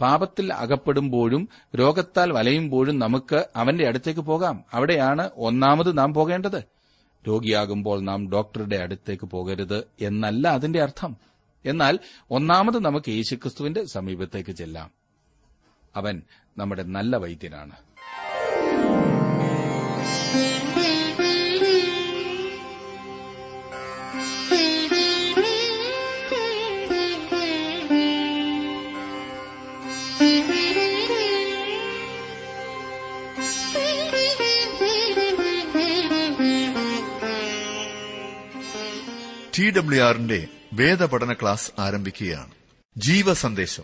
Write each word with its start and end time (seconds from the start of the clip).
പാപത്തിൽ 0.00 0.52
അകപ്പെടുമ്പോഴും 0.52 1.48
രോഗത്താൽ 1.76 2.32
വലയുമ്പോഴും 2.32 2.98
നമുക്ക് 2.98 3.46
അവന്റെ 3.56 3.86
അടുത്തേക്ക് 3.86 4.20
പോകാം. 4.20 4.64
അവിടെയാണ് 4.72 5.30
ഒന്നാമത് 5.36 5.98
നാം 5.98 6.14
പോകേണ്ടത്. 6.14 6.64
രോഗിയാകുമ്പോൾ 7.28 8.00
നാം 8.00 8.30
ഡോക്ടറുടെ 8.30 8.76
അടുത്തേക്ക് 8.76 9.26
പോകരുത് 9.26 9.84
എന്നല്ല 10.00 10.48
അതിന്റെ 10.48 10.82
അർത്ഥം. 10.82 11.16
എന്നാൽ 11.64 11.98
ഒന്നാമത് 12.30 12.78
നമുക്ക് 12.78 13.10
യേശുക്രിസ്തുവിന്റെ 13.10 13.84
സമീപത്തേക്ക് 13.84 14.50
ചെല്ലാം. 14.50 14.90
അവൻ 15.96 16.22
നമ്മുടെ 16.58 16.82
നല്ല 16.82 17.16
വൈദ്യനാണ്. 17.16 17.87
ടി 39.58 39.70
ഡബ്ല്യു 39.70 40.02
ആറിന്റെ 40.02 40.46
വേദപഠന 40.72 41.32
ക്ലാസ് 41.32 41.72
ആരംഭിക്കുകയാണ്. 41.78 42.50
ജീവസന്ദേശം. 42.96 43.82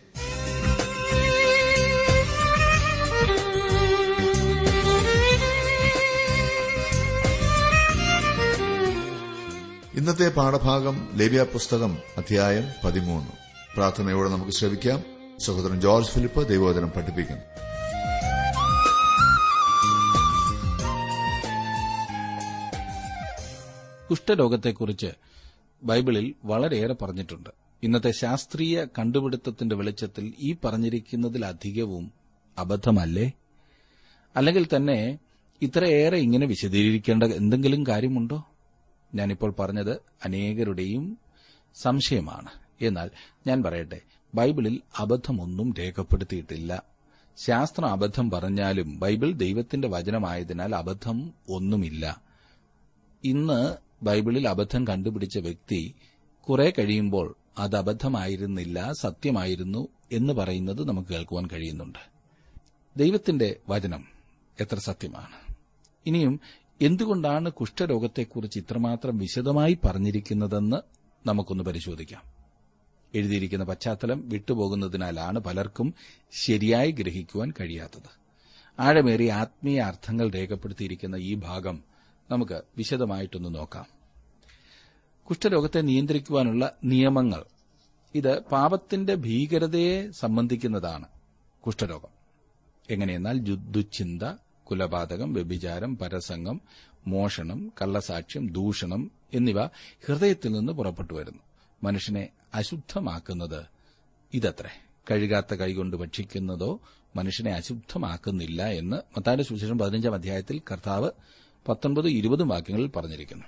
ഇന്നത്തെ 9.94 10.28
പാഠഭാഗം 10.28 11.08
ലേവ്യ 11.14 11.42
പുസ്തകം 11.42 11.98
അധ്യായം 12.16 12.64
പതിമൂന്ന്. 12.84 13.30
പ്രാർത്ഥനയോടെ 13.76 14.28
നമുക്ക് 14.28 14.52
ശ്രമിക്കാം 14.52 15.02
സഹോദരൻ 15.40 15.80
ജോർജ് 15.80 16.10
ഫിലിപ്പ് 16.10 16.48
ദൈവോദനം 16.48 16.90
പഠിപ്പിക്കുന്നു. 16.90 17.42
കുഷ്ഠരോഗത്തെക്കുറിച്ച് 24.10 25.23
ബൈബിളിൽ 25.84 26.34
വളരെയേറെ 26.44 26.94
പറഞ്ഞിട്ടുണ്ട്. 26.94 27.50
ഇന്നത്തെ 27.82 28.10
ശാസ്ത്രീയ 28.10 28.84
കണ്ടുപിടുത്തത്തിന്റെ 28.84 29.76
വെളിച്ചത്തിൽ 29.76 30.34
ഈ 30.40 30.56
പറഞ്ഞിരിക്കുന്നതിലധികവും 30.64 32.12
അബദ്ധമല്ലേ? 32.58 33.32
അല്ലെങ്കിൽ 34.36 34.66
തന്നെ 34.76 35.18
ഇത്രയേറെ 35.62 36.16
ഇങ്ങനെ 36.16 36.46
വിശദീകരിക്കേണ്ട 36.46 37.22
എന്തെങ്കിലും 37.22 37.86
കാര്യമുണ്ടോ? 37.86 38.46
ഞാനിപ്പോൾ 39.14 39.54
പറഞ്ഞത് 39.58 39.92
അനേകരുടെയും 40.24 41.18
സംശയമാണ്. 41.82 42.48
എന്നാൽ 42.80 43.10
ഞാൻ 43.46 43.62
പറയട്ടെ 43.62 44.00
ബൈബിളിൽ 44.34 44.80
അബദ്ധമൊന്നും 44.98 45.74
രേഖപ്പെടുത്തിയിട്ടില്ല. 45.78 46.82
ശാസ്ത്രം 47.36 47.88
അബദ്ധം 47.88 48.30
പറഞ്ഞാലും 48.30 48.98
ബൈബിൾ 48.98 49.32
ദൈവത്തിന്റെ 49.32 49.88
വചനമായതിനാൽ 49.88 50.74
അബദ്ധം 50.74 51.32
ഒന്നുമില്ല. 51.48 52.20
ഇന്ന് 53.24 53.76
ബൈബിളിൽ 54.02 54.48
അബദ്ധം 54.48 54.86
കണ്ടുപിടിച്ച 54.86 55.38
വ്യക്തി 55.38 55.94
കുറെ 56.40 56.72
കഴിയുമ്പോൾ 56.78 57.36
അത് 57.58 57.76
അബദ്ധമായിരുന്നില്ല 57.76 58.92
സത്യമായിരുന്നു 59.00 59.88
എന്ന് 60.12 60.32
പറയുന്നത് 60.32 60.88
നമുക്ക് 60.88 61.08
കേൾക്കുവാൻ 61.08 61.46
കഴിയുന്നുണ്ട്. 61.46 61.98
ദൈവത്തിന്റെ 62.96 63.56
വചനം 63.68 64.04
എത്ര 64.60 64.78
സത്യമാണ്. 64.78 65.54
ഇനിയും 66.06 66.40
എന്തുകൊണ്ടാണ് 66.82 67.52
കുഷ്ഠരോഗത്തെക്കുറിച്ച് 67.52 68.58
ഇത്രമാത്രം 68.58 69.18
വിശദമായി 69.18 69.78
പറഞ്ഞിരിക്കുന്നതെന്ന് 69.84 70.76
നമുക്കൊന്ന് 71.28 71.64
പരിശോധിക്കാം. 71.64 72.22
എഴുതിയിരിക്കുന്ന 73.14 73.64
പശ്ചാത്തലം 73.64 74.28
വിട്ടുപോകുന്നതിനാലാണ് 74.28 75.38
പലർക്കും 75.38 75.94
ശരിയായി 76.32 76.90
ഗ്രഹിക്കുവാൻ 76.90 77.52
കഴിയാത്തത്. 77.60 78.24
ആഴമേറിയ 78.80 79.32
ആത്മീയ 79.32 79.80
അർത്ഥങ്ങൾ 79.80 80.30
രേഖപ്പെടുത്തിയിരിക്കുന്ന 80.30 81.16
ഈ 81.16 81.34
ഭാഗം 81.34 81.93
നമുക്ക് 82.30 82.62
വിശദമായിട്ടൊന്ന് 82.78 83.54
നോക്കാം. 83.54 83.86
കുഷ്ഠരോഗത്തെ 85.24 85.80
നിയന്ത്രിക്കുവാനുള്ള 85.80 86.72
നിയമങ്ങൾ. 86.84 87.44
ഇത് 88.14 88.40
പാപത്തിന്റെ 88.40 89.14
ഭീകരതയെ 89.14 90.10
സംബന്ധിക്കുന്നതാണ് 90.10 91.06
കുഷ്ഠരോഗം. 91.66 92.08
എങ്ങനെയെന്നാൽ 92.90 93.38
ദുശ്ചിന്ത 93.70 94.22
കുലപാതകം 94.64 95.32
വ്യഭിചാരം 95.32 95.96
പരസംഗം 95.96 96.60
മോഷണം 97.06 97.72
കള്ളസാക്ഷ്യം 97.82 98.52
ദൂഷണം 98.52 99.10
എന്നിവ 99.34 99.64
ഹൃദയത്തിൽ 100.06 100.52
നിന്ന് 100.52 100.72
പുറപ്പെട്ടു 100.72 101.14
വരുന്നു. 101.14 101.42
മനുഷ്യനെ 101.82 102.28
അശുദ്ധമാക്കുന്നത് 102.54 103.64
ഇതത്രേ. 104.34 104.70
കഴുകാത്ത 105.10 105.54
കൈകൊണ്ട് 105.54 105.96
ഭക്ഷിക്കുന്നതോ 105.96 106.80
മനുഷ്യനെ 107.16 107.52
അശുദ്ധമാക്കുന്നില്ല 107.52 108.66
എന്ന് 108.66 108.96
മത്താന്റെ 108.96 109.44
സുവിശേഷം 109.44 109.78
പതിനഞ്ചാം 109.78 110.14
അധ്യായത്തിൽ 110.14 110.62
കർത്താവ് 110.70 111.10
പത്തൊൻപത് 111.68 112.08
ഇരുപതും 112.08 112.48
വാക്യങ്ങളിൽ 112.48 112.86
പറഞ്ഞിരിക്കുന്നു. 112.86 113.44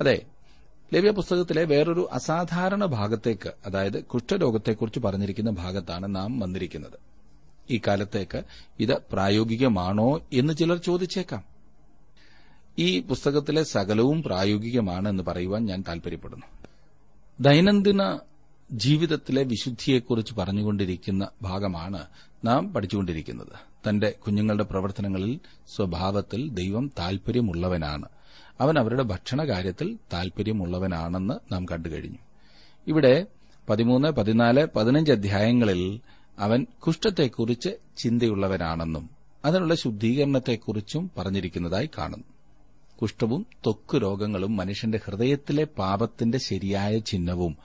അതെ 0.00 0.26
ലവ്യ 0.94 1.10
പുസ്തകത്തിലെ 1.10 1.64
വേറൊരു 1.64 2.08
അസാധാരണ 2.12 2.84
ഭാഗത്തേക്ക് 2.84 3.52
അതായത് 3.66 4.04
കുഷ്ഠരോഗത്തെക്കുറിച്ച് 4.04 5.00
പറഞ്ഞിരിക്കുന്ന 5.00 5.50
ഭാഗത്താണ് 5.50 6.16
നാം 6.16 6.40
വന്നിരിക്കുന്നത്. 6.40 6.98
ഈ 7.70 7.80
കാലത്തേക്ക് 7.86 8.42
ഇത് 8.80 8.92
പ്രായോഗികമാണോ 9.12 10.20
എന്ന് 10.32 10.52
ചിലർ 10.52 10.76
ചോദിച്ചേക്കാം. 10.76 11.44
ഈ 12.78 13.00
പുസ്തകത്തിലെ 13.00 13.62
സകലവും 13.62 14.22
പ്രായോഗികമാണ് 14.22 15.08
എന്ന് 15.08 15.22
പറയുവാൻ 15.22 15.66
ഞാൻ 15.66 15.84
താൽപര്യപ്പെടുന്നു. 15.88 16.46
ദൈനംദിന 17.40 18.18
ജീവിതത്തിലെ 18.72 19.42
വിശുദ്ധിയെക്കുറിച്ച് 19.42 20.34
പറഞ്ഞുകൊണ്ടിരിക്കുന്ന 20.34 21.28
ഭാഗമാണ് 21.42 22.06
നാം 22.44 22.72
പഠിച്ചുകൊണ്ടിരിക്കുന്നത്. 22.72 23.69
തന്റെ 23.88 24.10
കുഞ്ഞുങ്ങളുടെ 24.10 24.64
പ്രവർത്തനങ്ങളിൽ 24.64 25.40
സ്വഭാവത്തിൽ 25.76 26.50
ദൈവം 26.50 26.90
താൽപര്യമുള്ളവനാണ്. 26.98 28.08
അവൻ 28.60 28.78
അവരുടെ 28.78 29.02
ഭക്ഷണകാര്യത്തിൽ 29.02 29.98
താൽപര്യമുള്ളവനാണെന്ന് 30.12 31.52
നാം 31.52 31.64
കണ്ടുകഴിഞ്ഞു. 31.64 32.18
ഇവിടെ 32.86 33.26
പതിമൂന്ന് 33.68 34.08
പതിനാല് 34.08 34.66
പതിനഞ്ച് 34.76 35.12
അധ്യായങ്ങളിൽ 35.12 36.00
അവൻ 36.38 36.66
കുഷ്ഠത്തെക്കുറിച്ച് 36.78 37.68
ചിന്തയുള്ളവനാണെന്നും 37.96 39.10
അതിനുള്ള 39.44 39.74
ശുദ്ധീകരണത്തെക്കുറിച്ചും 39.74 41.10
പറഞ്ഞിരിക്കുന്നതായി 41.18 41.90
കാണുന്നു. 41.98 42.24
കുഷ്ഠവും 43.02 43.46
ത്വക്ക് 43.66 44.02
രോഗങ്ങളും 44.02 44.56
മനുഷ്യന്റെ 44.56 45.00
ഹൃദയത്തിലെ 45.06 45.64
പാപത്തിന്റെ 45.64 46.38
ശരിയായ 46.38 46.98
ചിഹ്നവും 46.98 47.56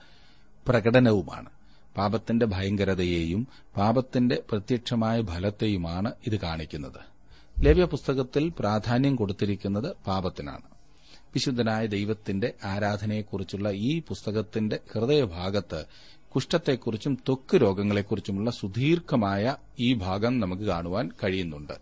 പ്രകടനവുമാണ്. 0.68 1.50
പാപത്തിന്റെ 1.96 2.46
ഭയങ്കരതയെയും 2.46 3.46
പാപത്തിന്റെ 3.76 4.42
പ്രത്യക്ഷമായ 4.50 5.22
ഫലത്തെയുമാണ് 5.22 6.12
ഇത് 6.26 6.40
കാണിക്കുന്നത്. 6.40 7.16
ലവ്യ 7.64 7.84
പുസ്തകത്തിൽ 7.84 8.52
പ്രാധാന്യം 8.58 9.16
കൊടുത്തിരിക്കുന്നത് 9.16 9.96
പാപത്തിനാണ്. 10.06 10.62
വിശുദ്ധനായ 11.34 11.86
ദൈവത്തിന്റെ 11.86 12.52
ആരാധനയെക്കുറിച്ചുള്ള 12.64 13.70
ഈ 13.70 14.02
പുസ്തകത്തിന്റെ 14.08 14.80
ഹൃദയഭാഗത്ത് 14.92 15.84
കുഷ്ഠത്തെക്കുറിച്ചും 16.34 17.18
തൊക്ക് 17.28 17.56
രോഗങ്ങളെക്കുറിച്ചുമുള്ള 17.56 18.50
സുദീർഘമായ 18.50 19.56
ഈ 19.80 19.94
ഭാഗം 19.94 20.40
നമുക്ക് 20.40 20.62
കാണുവാൻ 20.62 21.10
കഴിയുന്നുണ്ട്. 21.24 21.72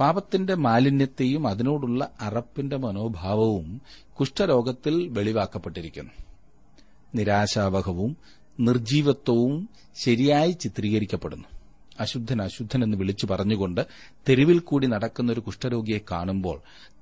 പാപത്തിന്റെ 0.00 0.54
മാലിന്യത്തെയും 0.54 1.48
അതിനോടുള്ള 1.48 2.10
അറപ്പിന്റെ 2.20 2.76
മനോഭാവവും 2.76 3.80
കുഷ്ഠരോഗത്തിൽ 4.20 5.08
വെളിവാക്കപ്പെട്ടിരിക്കുന്നു. 5.08 6.12
നിരാശാവഹവും 7.14 8.16
നിർജീവത്വവും 8.60 9.68
ശരിയായി 9.96 10.52
ചിത്രീകരിക്കപ്പെടുന്നു. 10.52 11.44
അശുദ്ധൻ 12.00 12.42
അശുദ്ധൻ 12.42 12.84
എന്ന് 12.84 12.96
വിളിച്ചു 12.96 13.26
പറഞ്ഞുകൊണ്ട് 13.26 13.86
തെരുവിൽ 14.28 14.58
കൂടി 14.58 14.86
നടക്കുന്ന 14.86 15.32
ഒരു 15.32 15.40
കുഷ്ഠരോഗിയെ 15.40 15.98
കാണുമ്പോൾ 16.10 16.60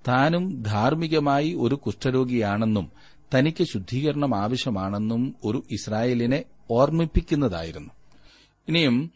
താനും 0.08 0.62
ധാർമ്മികമായി 0.62 1.54
ഒരു 1.54 1.74
കുഷ്ഠരോഗിയാണെന്നും 1.74 2.90
തനിക്ക് 3.34 3.64
ശുദ്ധീകരണം 3.64 4.36
ആവശ്യമാണെന്നും 4.36 5.34
ഒരു 5.44 5.62
ഇസ്രായേലിനെ 5.70 6.44
ഓർമ്മിപ്പിക്കുന്നതായിരുന്നു. 6.70 7.90
ഇനിയും 8.68 9.10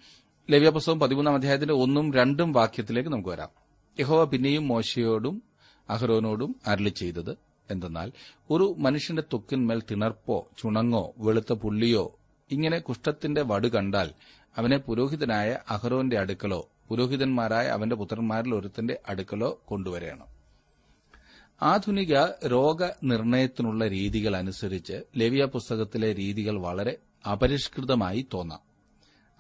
ലവ്യപുസ്തകം 0.51 1.01
പതിമൂന്നാം 1.01 1.35
അധ്യായത്തിന്റെ 1.35 1.75
ഒന്നും 1.75 2.15
രണ്ടും 2.15 2.53
വാക്യത്തിലേക്ക് 2.53 3.11
നമുക്ക് 3.11 3.29
വരാം. 3.29 3.49
യഹോവ 4.01 4.25
പിന്നെയും 4.25 4.69
മോശയോടും 4.69 5.43
അഹ്റോനോടും 5.91 6.57
അരളി 6.67 6.89
ചെയ്തത് 6.89 7.39
എന്തെന്നാൽ 7.71 8.13
ഒരു 8.51 8.75
മനുഷ്യന്റെ 8.79 9.23
തൊക്കിന്മേൽ 9.33 9.83
തിണർപ്പോ 9.91 10.49
ചുണങ്ങോ 10.63 11.13
വെളുത്ത 11.19 11.53
പുള്ളിയോ 11.53 12.15
ഇങ്ങനെ 12.51 12.79
കുഷ്ഠത്തിന്റെ 12.79 13.43
വടു 13.43 13.69
കണ്ടാൽ 13.69 14.11
അവനെ 14.57 14.77
പുരോഹിതനായ 14.77 15.59
അഹ്റോന്റെ 15.71 16.19
അടുക്കലോ 16.19 16.69
പുരോഹിതന്മാരായ 16.89 17.67
അവന്റെ 17.67 17.97
പുത്രന്മാരിൽ 17.97 18.55
ഒരുത്തിന്റെ 18.55 18.99
അടുക്കലോ 19.09 19.63
കൊണ്ടുവരണം. 19.67 20.27
ആധുനിക 21.63 22.17
രോഗനിർണയത്തിനുള്ള 22.47 23.89
രീതികൾ 23.89 24.37
അനുസരിച്ച് 24.37 25.01
ലവിയ 25.17 25.45
പുസ്തകത്തിലെ 25.45 26.15
രീതികൾ 26.15 26.61
വളരെ 26.61 26.99
അപരിഷ്കൃതമായി 27.33 28.27
തോന്നാം. 28.35 28.61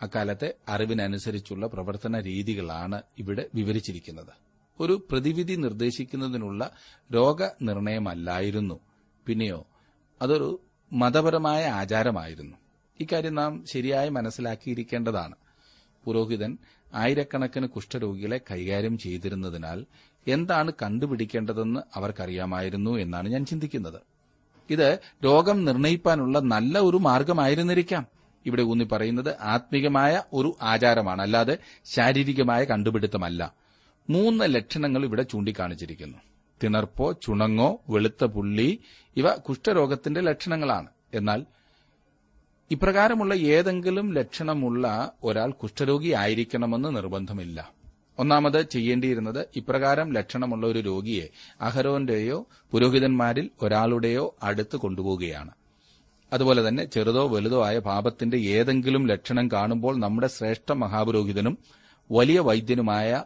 അക്കാലത്തെ 0.02 0.54
അറിവിനനുസരിച്ചുള്ള 0.68 1.66
പ്രവർത്തന 1.66 2.20
രീതികളാണ് 2.20 3.02
ഇവിടെ 3.18 3.48
വിവരിച്ചിരിക്കുന്നത്. 3.54 4.32
ഒരു 4.80 5.06
പ്രതിവിധി 5.10 5.54
നിർദ്ദേശിക്കുന്നതിനുള്ള 5.54 6.70
രോഗനിർണയമല്ലായിരുന്നു. 7.14 8.80
പിന്നെയോ 9.26 9.66
അതൊരു 10.22 10.60
മതപരമായ 10.92 11.66
ആചാരമായിരുന്നു. 11.66 12.56
ഇക്കാര്യം 13.00 13.34
നാം 13.34 13.64
ശരിയായി 13.72 14.08
മനസ്സിലാക്കിയിരിക്കേണ്ടതാണ്. 14.08 15.34
പുരോഹിതൻ 16.04 16.58
ആയിരക്കണക്കിന് 16.94 17.66
കുഷ്ഠരോഗികളെ 17.66 18.40
കൈകാര്യം 18.50 18.98
ചെയ്തിരുന്നതിനാൽ 18.98 19.86
എന്താണ് 20.28 20.72
കണ്ടുപിടിക്കേണ്ടതെന്ന് 20.82 21.80
അവർക്കറിയാമായിരുന്നു 21.94 22.98
എന്നാണ് 22.98 23.28
ഞാൻ 23.28 23.46
ചിന്തിക്കുന്നത്. 23.46 24.00
ഇത് 24.70 24.98
രോഗം 25.24 25.64
നിർണയിപ്പാനുള്ള 25.64 26.38
നല്ല 26.38 26.78
ഒരു 26.78 26.96
മാർഗമായിരുന്നിരിക്കാം. 26.96 28.06
ഇവിടെ 28.46 28.62
ഊന്നി 28.62 28.84
പറയുന്നത് 28.84 29.40
ആത്മീകമായ 29.40 30.22
ഒരു 30.32 30.56
ആചാരമാണ് 30.62 31.22
അല്ലാതെ 31.22 31.58
ശാരീരികമായ 31.84 32.64
കണ്ടുപിടുത്തമല്ല. 32.64 33.54
മൂന്ന് 34.10 34.54
ലക്ഷണങ്ങൾ 34.54 35.04
ഇവിടെ 35.04 35.22
ചൂണ്ടിക്കാണിച്ചിരിക്കുന്നു. 35.22 36.18
തിണർപ്പോ 36.62 37.12
ചുണങ്ങോ 37.12 37.80
വെളുത്ത 37.90 38.24
പുള്ളി 38.24 38.78
ഇവ 39.16 39.34
കുഷ്ഠരോഗത്തിന്റെ 39.34 40.20
ലക്ഷണങ്ങളാണ്. 40.20 40.86
എന്നാൽ 41.14 41.46
ഇപ്രകാരമുള്ള 42.70 43.34
ഏതെങ്കിലും 43.34 44.12
ലക്ഷണമുള്ള 44.12 45.12
ഒരാൾ 45.24 45.50
കുഷ്ഠരോഗി 45.50 46.08
ആയിരിക്കണമെന്ന് 46.08 46.96
നിർബന്ധമില്ല. 46.96 47.72
ഒന്നാമത് 48.18 48.68
ചെയ്യേണ്ടിയിരുന്നത് 48.68 49.46
ഇപ്രകാരം 49.56 50.12
ലക്ഷണമുള്ള 50.12 50.66
ഒരു 50.66 50.78
രോഗിയെ 50.78 51.28
അഹരോന്റെയോ 51.60 52.46
പുരോഹിതന്മാരിൽ 52.70 53.50
ഒരാളുടെയോ 53.62 54.36
അടുത്ത് 54.42 54.76
കൊണ്ടുപോവുകയാണ്. 54.76 55.50
അതുപോലെ 56.32 56.68
തന്നെ 56.68 56.84
ചെറുതോ 56.84 57.28
വലുതോ 57.28 57.66
ആയ 57.66 57.78
പാപത്തിന്റെ 57.78 58.36
ഏതെങ്കിലും 58.36 59.06
ലക്ഷണം 59.06 59.50
കാണുമ്പോൾ 59.50 59.96
നമ്മുടെ 59.96 60.26
ശ്രേഷ്ഠ 60.26 60.72
മഹാപുരോഹിതനും 60.72 61.58
വലിയ 62.12 62.38
വൈദ്യനുമായ 62.38 63.24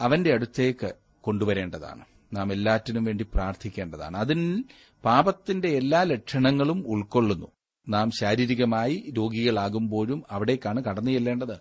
അവന്റെ 0.00 0.32
അടുത്തേക്ക് 0.32 0.94
കൊണ്ടുവരേണ്ടതാണ്. 1.20 2.04
നാം 2.32 2.52
എല്ലാറ്റിനും 2.52 3.04
വേണ്ടി 3.04 3.26
പ്രാർത്ഥിക്കേണ്ടതാണ്. 3.34 4.16
അതിൽ 4.16 4.64
പാപത്തിന്റെ 5.04 5.68
എല്ലാ 5.68 6.02
ലക്ഷണങ്ങളും 6.02 6.84
ഉൾക്കൊള്ളുന്നു. 6.86 7.46
നാം 7.88 8.10
ശാരീരികമായി 8.10 9.12
രോഗികളാകുമ്പോഴും 9.16 10.24
അവിടേക്കാണ് 10.30 10.84
കടന്നു 10.84 11.10
ചെല്ലേണ്ടത്. 11.10 11.56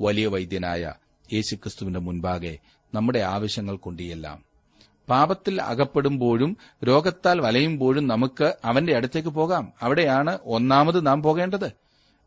വലിയ 0.00 0.26
വൈദ്യനായ 0.26 0.92
യേശുക്രിസ്തുവിന്റെ 1.32 2.00
മുൻപാകെ 2.00 2.58
നമ്മുടെ 2.94 3.18
ആവശ്യങ്ങൾ 3.18 3.76
കൊണ്ടിയെല്ലാം 3.76 4.44
പാപത്തിൽ 5.10 5.62
അകപ്പെടുമ്പോഴും 5.62 6.56
രോഗത്താൽ 6.84 7.40
വലയുമ്പോഴും 7.40 8.06
നമുക്ക് 8.06 8.54
അവന്റെ 8.64 8.96
അടുത്തേക്ക് 8.96 9.28
പോകാം. 9.28 9.72
അവിടെയാണ് 9.82 10.38
ഒന്നാമത് 10.44 11.06
നാം 11.06 11.22
പോകേണ്ടത്. 11.22 11.72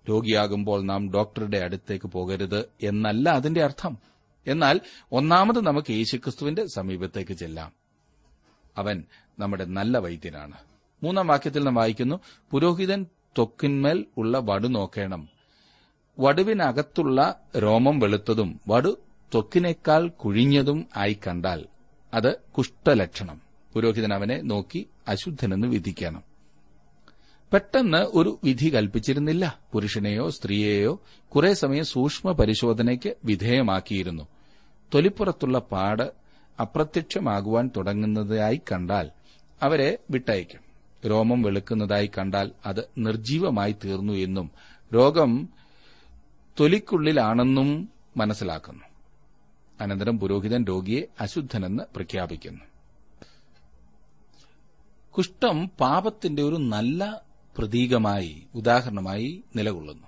രോഗിയാകുമ്പോൾ 0.09 0.83
നാം 0.83 1.13
ഡോക്ടറുടെ 1.13 1.57
അടുത്തേക്ക് 1.57 2.05
പോകരുത് 2.05 2.69
എന്നല്ല 2.83 3.29
അതിന്റെ 3.29 3.63
അർത്ഥം. 3.63 3.97
എന്നാൽ 4.47 4.81
ഒന്നാമത് 5.11 5.61
നമുക്ക് 5.61 5.91
യേശുക്രിസ്തുവിന്റെ 5.91 6.65
സമീപത്തേക്ക് 6.75 7.33
ചെല്ലാം. 7.33 7.71
അവൻ 8.77 9.03
നമ്മുടെ 9.39 9.65
നല്ല 9.65 9.97
വൈദ്യനാണ്. 9.97 10.55
മൂന്നാം 11.03 11.27
വാക്യത്തിൽ 11.27 11.63
നാം 11.63 11.75
വായിക്കുന്നു 11.75 12.19
പുരോഹിതൻ 12.51 13.05
ത്വക്കിന്മേൽ 13.37 14.05
ഉള്ള 14.17 14.39
വടു 14.39 14.67
നോക്കേണം. 14.67 15.29
വടുവിനകത്തുള്ള 16.19 17.35
രോമം 17.57 17.99
വെളുത്തതും 17.99 18.59
വടു 18.67 18.97
ത്വക്കിനേക്കാൾ 19.33 20.07
കുഴിഞ്ഞതും 20.07 20.87
ആയി 20.97 21.17
കണ്ടാൽ 21.27 21.65
അത് 22.13 22.37
കുഷ്ഠലക്ഷണം. 22.57 23.41
പുരോഹിതൻ 23.73 24.13
അവനെ 24.13 24.41
നോക്കി 24.41 24.87
അശുദ്ധനെന്ന് 25.07 25.67
വിധിക്കണം. 25.67 26.23
പെട്ടെന്ന് 27.53 27.97
ഒരു 27.97 28.39
വിധി 28.43 28.75
കൽപ്പിച്ചിരുന്നില്ല. 28.75 29.59
പുരുഷനെയോ 29.73 30.29
സ്ത്രീയെയോ 30.29 31.01
കുറെ 31.27 31.53
സമയം 31.53 31.85
സൂക്ഷ്മ 31.85 32.31
പരിശോധനയ്ക്ക് 32.31 33.15
വിധേയമാക്കിയിരുന്നു. 33.25 34.27
തൊലിപ്പുറത്തുള്ള 34.93 35.59
പാട് 35.59 36.11
അപ്രത്യക്ഷമാകുവാൻ 36.61 37.69
തുടങ്ങുന്നതായി 37.77 38.61
കണ്ടാൽ 38.71 39.09
അവരെ 39.61 39.97
വിട്ടയക്കും. 40.11 40.68
രോമം 41.05 41.41
വെളുക്കുന്നതായി 41.41 42.11
കണ്ടാൽ 42.17 42.51
അത് 42.65 42.89
നിർജീവമായി 42.97 43.75
തീർന്നു 43.85 44.13
എന്നും 44.13 44.51
രോഗം 44.93 45.49
തൊലിക്കുള്ളിലാണെന്നും 46.59 47.89
മനസ്സിലാക്കുന്നു. 48.17 48.83
അനന്തരം 49.81 50.19
പുരോഹിതൻ 50.19 50.63
രോഗിയെ 50.63 51.01
അശുദ്ധനെന്ന് 51.21 51.83
പ്രഖ്യാപിക്കുന്നു. 51.95 52.63
കുഷ്ഠം 55.11 55.67
പാപത്തിന്റെ 55.79 56.43
ഒരു 56.43 56.55
നല്ല 56.55 57.21
പ്രതീകമായി 57.57 58.47
ഉദാഹരണമായി 58.55 59.43
നിലകൊള്ളുന്നു. 59.55 60.07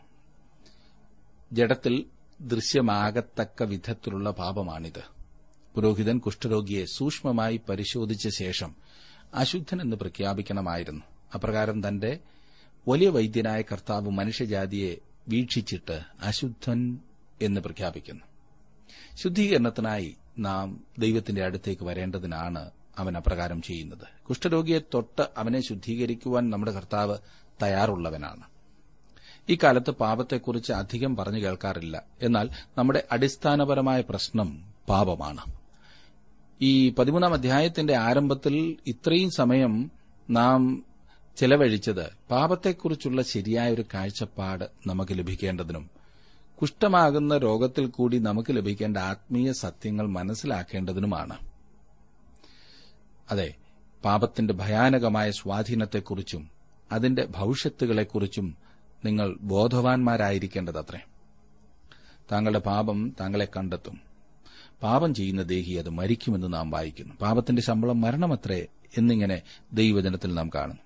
ജഡത്തിൽ 1.54 2.06
ദൃശ്യമാകത്തക്ക 2.42 3.64
വിധത്തിലുള്ള 3.64 4.32
പാപമാണിത്. 4.32 5.04
പുരോഹിതൻ 5.76 6.18
കുഷ്ഠരോഗിയെ 6.18 6.86
സൂക്ഷ്മമായി 6.86 7.62
പരിശോധിച്ച 7.70 8.28
ശേഷം 8.28 8.76
അശുദ്ധനെന്ന് 9.34 9.96
പ്രഖ്യാപിക്കണമായിരുന്നു. 9.96 11.02
അപ്രകാരം 11.36 11.88
തന്റെ 11.88 12.20
വലിയ 12.88 13.10
വൈദ്യനായ 13.10 13.62
കർത്താവ് 13.62 14.10
മനുഷ്യജാതിയെ 14.10 14.98
വീക്ഷിച്ചിട്ട് 15.28 16.02
അശുദ്ധൻ 16.22 17.00
എന്ന് 17.42 17.62
പ്രഖ്യാപിക്കുന്നു. 17.62 18.26
ശുദ്ധീകരണത്തിനായി 19.24 20.16
നാം 20.40 20.84
ദൈവത്തിന്റെ 21.00 21.44
അടുത്തേക്ക് 21.44 21.84
വരേണ്ടതിനാണ് 21.84 22.72
അവൻ 22.98 23.18
അപ്രകാരം 23.18 23.62
ചെയ്യുന്നത്. 23.62 24.24
കുഷ്ഠരോഗിയെ 24.30 24.80
തൊട്ട് 24.94 25.22
അവനെ 25.38 25.62
ശുദ്ധീകരിക്കുവാൻ 25.62 26.50
നമ്മുടെ 26.50 26.72
കർത്താവ് 26.72 27.18
തയ്യാറുള്ളവനാണ്. 27.64 28.44
ഈ 29.50 29.58
കാലത്ത് 29.64 29.92
പാപത്തെക്കുറിച്ച് 29.92 30.74
അധികം 30.74 31.16
പറഞ്ഞു 31.16 31.40
കേൾക്കാറില്ല. 31.40 32.04
എന്നാൽ 32.22 32.50
നമ്മുടെ 32.78 33.08
അടിസ്ഥാനപരമായ 33.12 34.02
പ്രശ്നം 34.02 34.64
പാപമാണ്. 34.90 35.61
ഈ 36.62 36.90
പതിമൂന്നാം 36.90 37.34
അധ്യായത്തിന്റെ 37.34 37.96
ആരംഭത്തിൽ 37.96 38.78
ഇത്രയും 38.88 39.30
സമയം 39.30 39.92
നാം 40.30 40.86
ചെലവഴിച്ചത് 41.36 42.10
പാപത്തെക്കുറിച്ചുള്ള 42.32 43.22
ശരിയായ 43.22 43.74
ഒരു 43.74 43.86
കാഴ്ചപ്പാട് 43.94 44.66
നമുക്ക് 44.88 45.18
ലഭിക്കേണ്ടതിനും 45.18 45.90
കുഷ്ഠമാകുന്ന 46.62 47.38
രോഗത്തിൽ 47.38 47.86
കൂടി 47.88 48.18
നമുക്ക് 48.18 48.56
ലഭിക്കേണ്ട 48.56 48.98
ആത്മീയ 48.98 49.52
സത്യങ്ങൾ 49.52 50.08
മനസ്സിലാക്കേണ്ടതിനുമാണ്. 50.08 51.38
അതെ 53.32 53.54
പാപത്തിന്റെ 54.06 54.54
ഭയാനകമായ 54.54 55.32
സ്വാധീനത്തെക്കുറിച്ചും 55.32 56.50
അതിന്റെ 56.92 57.26
ഭവിഷ്യത്തുകളെക്കുറിച്ചും 57.26 58.58
നിങ്ങൾ 59.06 59.38
ബോധവാന്മാരായിരിക്കേണ്ടതത്രേ. 59.42 61.00
താങ്കളുടെ 62.32 62.60
പാപം 62.60 63.16
താങ്കളെ 63.20 63.48
കണ്ടെത്തും. 63.58 64.11
പാപം 64.84 65.14
ചെയ്യുന്ന 65.14 65.42
ദേഹി 65.42 65.74
അത് 65.74 65.90
മരിക്കുമെന്ന് 65.90 66.54
നാം 66.54 66.70
വായിക്കുന്നു. 66.70 67.14
പാപത്തിന്റെ 67.22 67.62
ശമ്പളം 67.62 68.02
മരണമത്രേ 68.02 68.68
എന്നിങ്ങനെ 68.98 69.42
ദൈവജനത്തിൽ 69.74 70.34
നാം 70.34 70.50
കാണുന്നു 70.56 70.82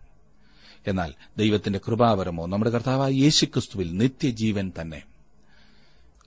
എന്നാൽ 0.87 1.13
ദൈവത്തിന്റെ 1.37 1.79
കൃപാവരമോ 1.87 2.45
നമ്മുടെ 2.45 2.71
കർത്താവായ 2.71 3.11
യേശുക്രിസ്തുവിൽ 3.11 3.97
നിത്യജീവൻ 3.97 4.71
തന്നെ. 4.81 5.03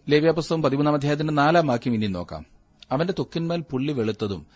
ലേവ്യാപുസ്തകം 0.08 0.62
പതിമൂന്നാം 0.62 0.94
അധ്യായത്തിന്റെ 0.94 1.32
നാലാം 1.32 1.66
വാക്യം 1.66 1.94
ഇനി 1.94 2.06
നോക്കാം. 2.06 2.46
അവന്റെ 2.92 3.14
തൊക്കിന്മേൽ 3.18 3.60
പുള്ളി 3.60 3.92
വെളുത്തതും 3.92 4.46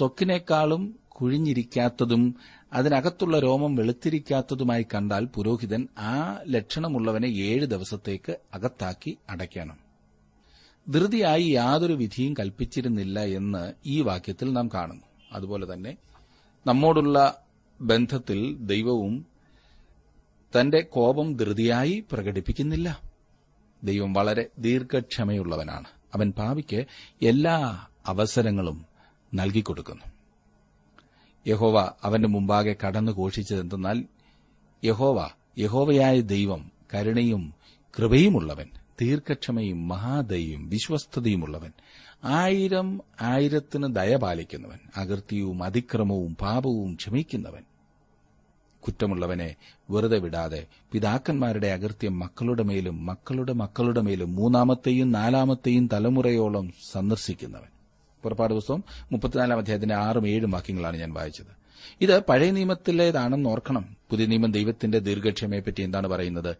തൊക്കിനേക്കാളും 0.00 0.94
കുഴിഞ്ഞിരിക്കാത്തതും 1.08 2.34
അതിനകത്തുള്ള 2.72 3.38
രോമം 3.38 3.76
വെളുത്തിരിക്കാത്തതുമായി 3.76 4.86
കണ്ടാൽ 4.94 5.24
പുരോഹിതൻ 5.24 5.88
ആ 5.98 6.38
ലക്ഷണമുള്ളവനെ 6.48 7.26
ഏഴ് 7.26 7.66
ദിവസത്തേക്ക് 7.66 8.36
അകത്താക്കി 8.54 9.18
അടയ്ക്കണം. 9.30 9.79
ധൃതിയായി 10.88 11.42
യാതൊരു 11.42 11.92
വിധിയും 11.92 12.34
കൽപ്പിച്ചിരുന്നില്ല 12.40 13.20
എന്ന് 13.20 13.72
ഈ 13.86 14.00
വാക്യത്തിൽ 14.00 14.52
നാം 14.52 14.68
കാണുന്നു. 14.68 15.02
അതുപോലെ 15.32 15.74
തന്നെ 15.74 15.96
നമ്മോടുള്ള 16.66 17.42
ബന്ധത്തിൽ 17.80 18.56
ദൈവവും 18.56 19.26
തന്റെ 20.60 20.80
കോപം 20.80 21.36
ധൃതിയായി 21.36 22.04
പ്രകടിപ്പിക്കുന്നില്ല. 22.12 23.00
ദൈവം 23.84 24.12
വളരെ 24.12 24.46
ദീർഘക്ഷമയുള്ളവനാണ്. 24.58 25.84
അവൻ 26.14 26.32
പാവിക്ക് 26.32 26.84
എല്ലാ 27.22 27.86
അവസരങ്ങളും 28.06 28.84
നൽകിക്കൊടുക്കുന്നു. 29.34 30.04
യഹോവ 31.46 31.92
അവന്റെ 32.02 32.28
മുമ്പാകെ 32.28 32.76
കടന്നു 32.86 33.12
ഘോഷിച്ചതെന്തെന്നാൽ 33.12 34.04
യഹോവ 34.84 35.30
യഹോവയായ 35.58 36.20
ദൈവം 36.20 36.70
കരുണയും 36.94 37.54
കൃപയുമുള്ളവൻ. 37.98 38.66
ദീർഘക്ഷമയും 39.00 39.88
മഹാദയും 39.88 40.68
വിശ്വസ്തതയുമുള്ളവൻ. 40.68 41.70
ആയിരം 42.24 43.00
ആയിരത്തിന് 43.20 43.96
ദയ 43.96 44.16
പാലിക്കുന്നവൻ 44.16 44.78
അകൃത്യവും 44.96 45.62
അതിക്രമവും 45.62 46.36
പാപവും 46.40 46.94
ക്ഷമിക്കുന്നവൻ. 46.94 47.62
കുറ്റമുള്ളവനെ 48.80 49.54
വെറുതെ 49.90 50.18
വിടാതെ 50.18 50.66
പിതാക്കന്മാരുടെ 50.92 51.66
അകൃത്യം 51.66 52.18
മക്കളുടെ 52.18 52.62
മേലും 52.62 53.06
മക്കളുടെ 53.06 53.52
മക്കളുടെ 53.52 54.00
മേലും 54.00 54.34
മൂന്നാമത്തെയും 54.34 55.12
നാലാമത്തെയും 55.12 55.88
തലമുറയോളം 55.92 56.72
സന്ദർശിക്കുന്നവൻ. 56.92 57.68
പുറപ്പാട് 58.22 58.54
പുസ്തകം 58.54 58.84
മുപ്പത്തിനാലാം 59.12 59.58
അധ്യായത്തിന്റെ 59.58 59.94
ആറും 59.94 60.28
ഏഴും 60.28 60.50
വാക്യങ്ങളാണ് 60.50 60.96
ഞാൻ 60.96 61.12
വായിച്ചത്. 61.12 61.60
ഇത് 62.00 62.24
പഴയ 62.24 62.50
നിയമത്തിലേതാണെന്ന് 62.50 63.50
ഓർക്കണം. 63.50 63.96
പുതിയ 64.10 64.26
നിയമം 64.26 64.52
ദൈവത്തിന്റെ 64.52 64.98
ദീർഘക്ഷമയെപ്പറ്റി 64.98 65.82
എന്താണ് 65.82 66.06
പറയുന്നത്? 66.06 66.56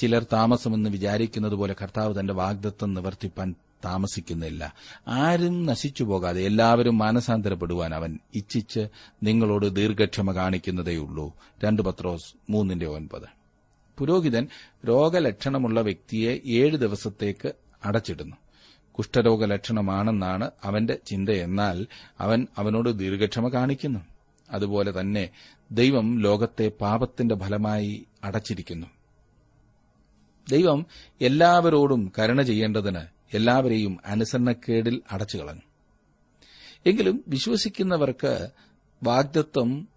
ചിലർ 0.00 0.26
താമസമെന്ന് 0.32 0.90
വിചാരിക്കുന്നത് 0.90 1.52
പോലെ 1.52 1.76
കർത്താവ് 1.82 2.20
തന്റെ 2.20 2.34
വാഗ്ദത്തം 2.34 2.94
നിവർത്തിപ്പാൻ 2.94 3.54
താമസിക്കുന്നില്ല. 3.84 4.74
ആരും 5.08 5.66
നശിച്ചു 5.66 6.04
പോകാതെ 6.04 6.42
എല്ലാവരും 6.42 6.98
മാനസാന്തരപ്പെടുവാൻ 6.98 7.94
അവൻ 7.94 8.18
ഇച്ഛിച്ച് 8.34 8.88
നിങ്ങളോട് 9.22 9.74
ദീർഘക്ഷമ 9.74 10.34
കാണിക്കുന്നതേയുള്ളൂ 10.34 11.32
രണ്ട് 11.64 11.82
പത്രോസ് 11.82 12.34
മൂന്നിന്റെ 12.50 12.86
ഒൻപത്. 12.86 13.22
പുരോഹിതൻ 13.98 14.48
രോഗലക്ഷണമുള്ള 14.88 15.80
വ്യക്തിയെ 15.80 16.40
ഏഴ് 16.46 16.76
ദിവസത്തേക്ക് 16.76 17.52
അടച്ചിടുന്നു. 17.84 18.36
കുഷ്ഠരോഗ 18.92 19.44
ലക്ഷണമാണെന്നാണ് 19.44 20.50
അവന്റെ 20.64 20.98
ചിന്തയെന്നാൽ 21.06 21.86
അവൻ 22.20 22.46
അവനോട് 22.58 22.98
ദീർഘക്ഷമ 22.98 23.48
കാണിക്കുന്നു. 23.48 24.00
അതുപോലെ 24.50 25.00
തന്നെ 25.00 25.30
ദൈവം 25.72 26.20
ലോകത്തെ 26.20 26.72
പാപത്തിന്റെ 26.80 27.34
ഫലമായി 27.34 28.06
അടച്ചിരിക്കുന്നു. 28.24 28.86
ദൈവം 30.50 30.86
എല്ലാവരോടും 31.20 32.12
കരുണ 32.18 32.42
ചെയ്യേണ്ടതിന് 32.42 33.02
എല്ലാവരെയും 33.34 33.98
അനുസരണക്കേടിൽ 34.04 35.02
അടച്ചു 35.12 35.38
കളഞ്ഞു 35.38 35.66
എങ്കിലും 36.86 37.24
വിശ്വസിക്കുന്നവർക്ക് 37.28 38.48
വാഗ്ദത്വം 39.02 39.88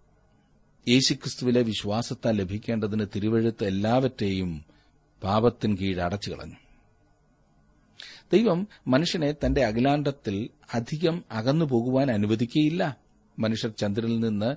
യേശുക്രിസ്തുവിലെ 0.88 1.62
വിശ്വാസത്താൽ 1.62 2.36
ലഭിക്കേണ്ടതിന് 2.36 3.06
തിരുവഴുത്ത് 3.14 3.64
എല്ലാവറ്റെയും 3.64 4.64
പാപത്തിന് 5.22 5.76
കീഴ് 5.76 6.00
അടച്ചു 6.00 6.30
കളഞ്ഞു 6.30 6.56
ദൈവം 8.32 8.68
മനുഷ്യനെ 8.88 9.32
തന്റെ 9.32 9.64
അഖിലാണ്ടത്തിൽ 9.64 10.48
അധികം 10.74 11.24
അകന്നു 11.30 11.64
പോകുവാൻ 11.64 12.10
അനുവദിക്കുകയില്ല. 12.10 12.96
മനുഷ്യർ 13.38 13.70
ചന്ദ്രനിൽ 13.70 14.18
നിന്ന് 14.20 14.56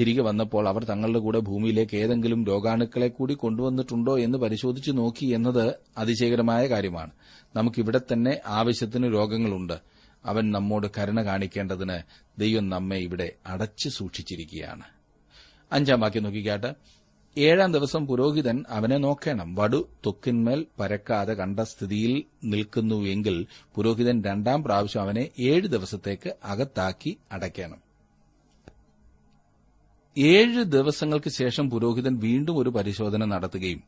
തിരികെ 0.00 0.22
വന്നപ്പോൾ 0.22 0.68
അവർ 0.68 0.84
തങ്ങളുടെ 0.84 1.18
കൂടെ 1.18 1.38
ഭൂമിയിലേക്ക് 1.38 1.96
ഏതെങ്കിലും 1.96 2.44
രോഗാണുക്കളെ 2.44 3.08
കൂടി 3.08 3.34
കൊണ്ടുവന്നിട്ടുണ്ടോ 3.34 4.18
എന്ന് 4.18 4.38
പരിശോധിച്ചു 4.38 4.90
നോക്കി 4.90 5.26
എന്നത് 5.26 5.74
അതിശയകരമായ 5.98 6.66
കാര്യമാണ്. 6.66 7.10
നമുക്കിവിടെ 7.56 8.00
തന്നെ 8.12 8.40
ആവശ്യത്തിന് 8.46 9.14
രോഗങ്ങളുണ്ട്. 9.14 9.80
അവൻ 10.24 10.50
നമ്മോട് 10.50 10.86
കരുണ 10.98 11.24
കാണിക്കേണ്ടതിന് 11.24 11.98
ദൈവം 12.38 12.68
നമ്മെ 12.68 12.96
ഇവിടെ 12.96 13.32
അടച്ചു 13.46 13.88
സൂക്ഷിച്ചിരിക്കുകയാണ്. 13.88 14.82
അഞ്ചാം 15.72 16.00
വാക്യം 16.00 16.22
നോക്കിക്കാട്ട് 16.22 16.74
ഏഴാം 17.38 17.72
ദിവസം 17.72 18.06
പുരോഹിതൻ 18.06 18.64
അവനെ 18.68 18.96
നോക്കണം. 18.98 19.54
വടു 19.54 19.88
തൊക്കിന്മേൽ 20.06 20.66
പരക്കാതെ 20.80 21.34
കണ്ട 21.34 21.60
സ്ഥിതിയിൽ 21.60 22.24
നിൽക്കുന്നുവെങ്കിൽ 22.44 23.46
പുരോഹിതൻ 23.74 24.22
രണ്ടാം 24.24 24.62
പ്രാവശ്യം 24.62 25.02
അവനെ 25.02 25.28
ഏഴ് 25.40 25.68
ദിവസത്തേക്ക് 25.68 26.34
അകത്താക്കി 26.44 27.18
അടയ്ക്കണം. 27.32 27.85
ഏഴ് 30.18 30.64
ദിവസങ്ങൾക്ക് 30.64 31.30
ശേഷം 31.30 31.70
പുരോഹിതൻ 31.70 32.18
വീണ്ടും 32.18 32.58
ഒരു 32.58 32.70
പരിശോധന 32.70 33.24
നടത്തുകയും 33.24 33.82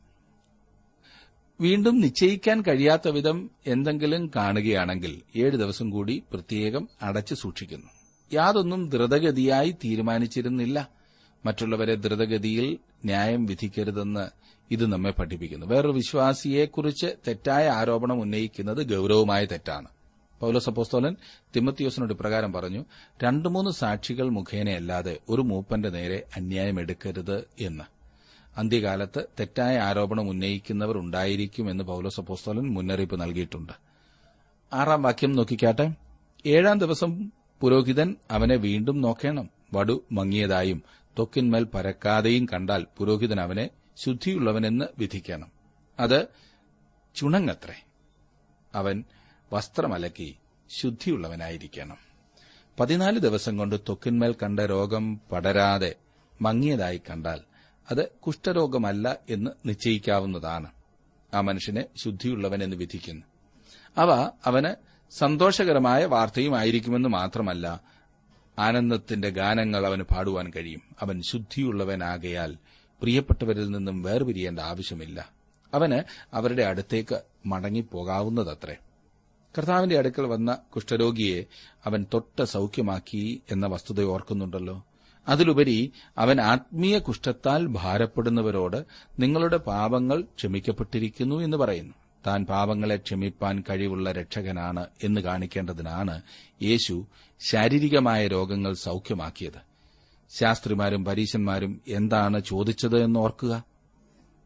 വീണ്ടും 1.61 1.99
നിശ്ചയിക്കാൻ 1.99 2.61
കഴിയാത്ത 2.61 3.07
വിധം 3.07 3.49
എന്തെങ്കിലും 3.67 4.31
കാണുകയാണെങ്കിൽ 4.35 5.21
ഏഴ് 5.35 5.51
ദിവസം 5.51 5.89
കൂടി 5.89 6.23
പ്രത്യേകം 6.31 6.89
അടച്ചു 7.01 7.33
സൂക്ഷിക്കുന്നു. 7.33 7.87
യാതൊന്നും 8.33 8.89
ദ്രുതഗതിയായി 8.89 9.71
തീരുമാനിച്ചിരുന്നില്ല. 9.71 10.89
മറ്റുള്ളവരെ 11.45 11.95
ദ്രുതഗതിയിൽ 11.95 12.77
ന്യായം 13.05 13.45
വിധിക്കരുതെന്ന് 13.45 14.27
ഇത് 14.71 14.91
നമ്മെ 14.91 15.11
പഠിപ്പിക്കുന്നു. 15.11 15.65
വേറൊരു 15.65 15.93
വിശ്വാസിയെക്കുറിച്ച് 15.93 17.07
തെറ്റായ 17.27 17.69
ആരോപണം 17.69 18.21
ഉന്നയിക്കുന്നത് 18.21 18.87
ഗൌരവമായ 18.89 19.45
തെറ്റാണ്. 19.45 19.87
പൌലോസ് 20.39 20.69
അപ്പോസ്തോലൻ 20.69 21.15
തിമത്തിയോസിനോട് 21.55 22.13
ഇപ്രകാരം 22.13 22.53
പറഞ്ഞു 22.53 22.85
രണ്ടു 23.23 23.49
മൂന്ന് 23.49 23.71
സാക്ഷികൾ 23.71 24.29
മുഖേനയല്ലാതെ 24.29 25.17
ഒരു 25.29 25.41
മൂപ്പന്റെ 25.41 25.89
നേരെ 25.89 26.23
അന്യായം 26.35 26.79
എടുക്കരുത് 26.79 27.47
എന്ന്. 27.59 27.83
അന്ത്യകാലത്ത് 28.57 29.23
തെറ്റായ 29.39 29.77
ആരോപണം 29.77 30.29
ഉന്നയിക്കുന്നവർ 30.29 30.97
ഉണ്ടായിരിക്കുമെന്ന് 30.97 31.83
പൌലോസ് 31.83 32.19
അപ്പോസ്തോലൻ 32.19 32.73
മുന്നറിയിപ്പ് 32.73 33.21
നൽകിയിട്ടുണ്ട്. 33.21 33.73
ആറാം 34.73 35.01
വാക്യം 35.01 35.31
നോക്കിക്കാട്ടെ. 35.31 35.93
ഏഴാം 36.45 36.79
ദിവസം 36.79 37.31
പുരോഹിതൻ 37.61 38.15
അവനെ 38.31 38.55
വീണ്ടും 38.55 39.01
നോക്കേണം. 39.01 39.49
വടു 39.73 40.03
മങ്ങിയതായും 40.11 40.83
തൊക്കിന്മേൽ 41.19 41.63
പരക്കാതെയും 41.63 42.47
കണ്ടാൽ 42.53 42.85
പുരോഹിതൻ 42.97 43.41
അവനെ 43.41 43.69
ശുദ്ധിയുള്ളവനെന്ന് 43.97 44.85
വിധിക്കണം. 44.97 45.51
അത് 45.99 46.27
ചുണങ്ങത്രേ. 47.15 47.85
അവൻ 48.75 49.03
വസ്ത്രമലക്കി 49.53 50.37
ശുദ്ധിയുള്ളവനായിരിക്കണം. 50.69 51.97
പതിനാല് 52.79 53.19
ദിവസം 53.19 53.57
കൊണ്ട് 53.57 53.75
ത്വക്കിന്മേൽ 53.75 54.35
കണ്ട 54.43 54.59
രോഗം 54.59 55.19
പടരാതെ 55.31 55.95
മങ്ങിയതായി 56.41 57.01
കണ്ടാൽ 57.09 57.39
അത് 57.91 58.09
കുഷ്ഠരോഗമല്ല 58.09 59.17
എന്ന് 59.29 59.51
നിശ്ചയിക്കാവുന്നതാണ്. 59.65 60.71
ആ 61.33 61.41
മനുഷ്യനെ 61.41 61.85
ശുദ്ധിയുള്ളവനെന്ന് 62.03 62.75
വിധിക്കുന്നു. 62.75 63.25
അവ 63.97 64.31
അവന് 64.45 64.75
സന്തോഷകരമായ 65.11 66.05
വാർത്തയുമായിരിക്കുമെന്ന് 66.05 67.09
മാത്രമല്ല 67.09 67.81
ആനന്ദത്തിന്റെ 68.59 69.29
ഗാനങ്ങൾ 69.29 69.85
അവന് 69.85 70.01
പാടുവാൻ 70.01 70.51
കഴിയും. 70.55 70.81
അവൻ 71.01 71.21
ശുദ്ധിയുള്ളവനാകയാൽ 71.21 72.57
പ്രിയപ്പെട്ടവരിൽ 73.01 73.69
നിന്നും 73.69 74.03
വേർപിരിയേണ്ട 74.03 74.59
ആവശ്യമില്ല. 74.59 75.29
അവന് 75.73 76.01
അവരുടെ 76.33 76.63
അടുത്തേക്ക് 76.63 77.21
മടങ്ങിപ്പോകാവുന്നതത്രേ. 77.45 78.75
കർത്താവിന്റെ 79.57 79.97
അടുക്കൽ 79.97 80.21
വന്ന 80.21 80.57
കുഷ്ഠരോഗിയെ 80.75 81.43
അവൻ 81.85 82.05
തൊട്ട് 82.13 82.43
സൌഖ്യമാക്കി 82.43 83.41
എന്ന 83.51 83.67
വസ്തുത 83.67 84.03
ഓർക്കുന്നുണ്ടല്ലോ. 84.03 84.85
അതിലുപരി 85.27 85.91
അവൻ 86.17 86.41
ആത്മീയ 86.41 86.99
കുഷ്ഠത്താൽ 86.99 87.65
ഭാരപ്പെടുന്നവരോട് 87.65 88.85
നിങ്ങളുടെ 89.19 89.57
പാപങ്ങൾ 89.57 90.21
ക്ഷമിക്കപ്പെട്ടിരിക്കുന്നു 90.21 91.35
എന്ന് 91.35 91.57
പറയുന്നു. 91.57 91.93
താൻ 92.27 92.45
പാപങ്ങളെ 92.45 92.95
ക്ഷമിപ്പാൻ 92.95 93.63
കഴിവുള്ള 93.69 94.11
രക്ഷകനാണ് 94.11 94.85
എന്ന് 95.03 95.21
കാണിക്കേണ്ടതിനാണ് 95.21 96.21
യേശു 96.61 97.05
ശാരീരികമായ 97.39 98.27
രോഗങ്ങൾ 98.27 98.73
സൌഖ്യമാക്കിയത്. 98.73 99.69
ശാസ്ത്രിമാരും 100.39 101.05
പരീശന്മാരും 101.05 101.81
എന്താണ് 101.87 102.43
ചോദിച്ചത് 102.43 103.03
എന്ന് 103.03 103.19
ഓർക്കുക? 103.19 103.63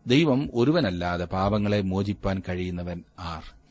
ദൈവം 0.07 0.49
ഒരുവനല്ലാതെ 0.53 1.25
പാപങ്ങളെ 1.25 1.81
മോചിപ്പാൻ 1.81 2.41
കഴിയുന്നവൻ 2.49 3.03
ആർ? 3.19 3.62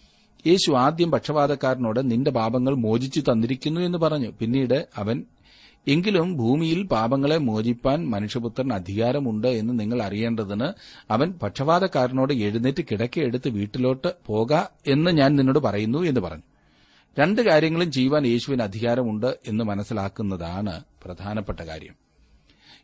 യേശു 0.46 0.72
ആദ്യം 0.72 1.10
പക്ഷപാതക്കാരനോട് 1.10 2.10
നിന്റെ 2.10 2.30
പാപങ്ങൾ 2.30 2.74
മോചിച്ചു 2.74 3.20
തന്നിരിക്കുന്നു 3.20 3.80
എന്ന് 3.80 3.98
പറഞ്ഞു. 3.98 4.32
പിന്നീട് 4.38 4.88
അവൻ 4.96 5.24
എങ്കിലും 5.88 6.36
ഭൂമിയിൽ 6.36 6.82
പാപങ്ങളെ 6.82 7.38
മോചിപ്പാൻ 7.38 8.10
മനുഷ്യപുത്രൻ 8.10 8.72
അധികാരമുണ്ട് 8.72 9.48
എന്ന് 9.48 9.80
നിങ്ങൾ 9.80 10.02
അറിയേണ്ടതിന് 10.02 10.68
അവൻ 11.10 11.32
പക്ഷപാതക്കാരനോട് 11.42 12.32
എഴുന്നേറ്റ് 12.32 12.84
കിടക്കയെടുത്ത് 12.90 13.48
വീട്ടിലോട്ട് 13.48 14.08
പോക 14.26 14.54
എന്ന് 14.86 15.10
ഞാൻ 15.10 15.36
നിന്നോട് 15.36 15.58
പറയുന്നു 15.58 15.98
എന്ന് 15.98 16.20
പറഞ്ഞു. 16.20 16.42
രണ്ട് 17.18 17.42
കാര്യങ്ങളും 17.42 17.92
ചെയ്യുവാൻ 17.92 18.26
യേശുവിന് 18.26 18.62
അധികാരമുണ്ട് 18.62 19.38
എന്ന് 19.48 19.64
മനസ്സിലാക്കുന്നതാണ് 19.64 20.84
പ്രധാനപ്പെട്ട 21.04 21.60
കാര്യം. 21.60 21.94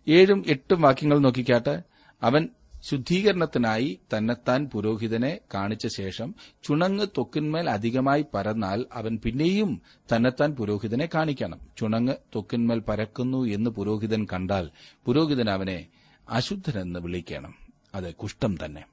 ഏഴും 0.09 0.45
എട്ടും 0.47 0.81
വാക്യങ്ങൾ 0.81 1.19
നോക്കിക്കാട്ട്. 1.19 1.83
അവൻ 2.23 2.49
ശുദ്ധീകരണത്തിനായി 2.83 4.01
തന്നെത്താൻ 4.17 4.71
പുരോഹിതനെ 4.73 5.39
കാണിച്ച 5.55 5.87
ശേഷം 5.87 6.35
ചുണങ്ങ് 6.63 7.07
തൊക്കിന്മേൽ 7.19 7.71
അധികമായി 7.71 8.25
പരന്നാൽ 8.35 8.85
അവൻ 8.93 9.19
പിന്നെയും 9.25 9.83
തന്നെത്താൻ 10.15 10.55
പുരോഹിതനെ 10.55 11.09
കാണിക്കണം. 11.15 11.61
ചുണങ്ങ് 11.79 12.15
തൊക്കിന്മേൽ 12.35 12.79
പരക്കുന്നു 12.79 13.45
എന്ന് 13.45 13.71
പുരോഹിതൻ 13.71 14.27
കണ്ടാൽ 14.33 14.71
പുരോഹിതൻ 15.05 15.51
അവനെ 15.51 15.87
അശുദ്ധനെന്ന് 16.29 17.01
വിളിക്കണം. 17.01 17.55
അത് 17.95 18.15
കുഷ്ഠം 18.15 18.57
തന്നെ. 18.65 18.85